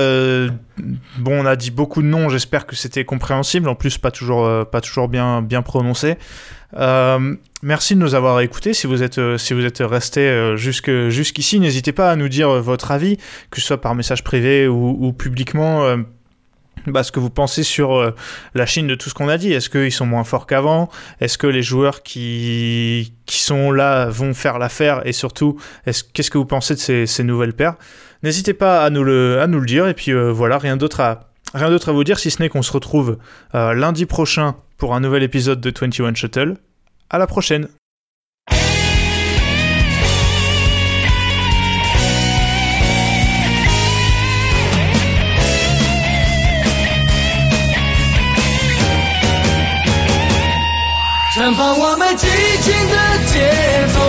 [1.20, 4.66] bon, on a dit beaucoup de noms, j'espère que c'était compréhensible, en plus pas toujours,
[4.68, 6.18] pas toujours bien, bien prononcé.
[6.78, 8.74] Euh, merci de nous avoir écoutés.
[8.74, 12.50] Si vous êtes, euh, si vous êtes resté euh, jusqu'ici, n'hésitez pas à nous dire
[12.62, 13.18] votre avis,
[13.50, 15.96] que ce soit par message privé ou, publiquement.
[16.88, 18.14] Bah, ce que vous pensez sur
[18.54, 19.52] la Chine de tout ce qu'on a dit.
[19.52, 20.90] Est-ce qu'ils sont moins forts qu'avant?
[21.20, 25.02] Est-ce que les joueurs qui, qui sont là vont faire l'affaire?
[25.08, 27.74] Et surtout, qu'est-ce que vous pensez de ces, ces nouvelles paires?
[28.22, 29.88] N'hésitez pas à nous, le, à nous le dire.
[29.88, 32.62] Et puis voilà, rien d'autre à, rien d'autre à vous dire si ce n'est qu'on
[32.62, 33.18] se retrouve
[33.54, 36.58] lundi prochain pour un nouvel épisode de 21 Shuttle.
[37.08, 37.70] At the prochain
[51.36, 52.28] 绽放我们激
[52.62, 52.96] 情的
[53.28, 54.00] 节奏，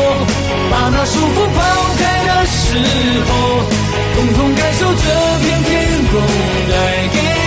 [0.70, 1.58] 把那束缚抛
[1.98, 2.78] 开的时
[3.26, 3.30] 候，
[4.14, 5.02] 共同感受这
[5.40, 6.20] 片天空
[6.70, 7.45] 带给。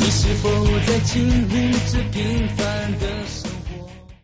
[0.00, 0.48] 你是否
[0.86, 3.37] 在经历这平凡的？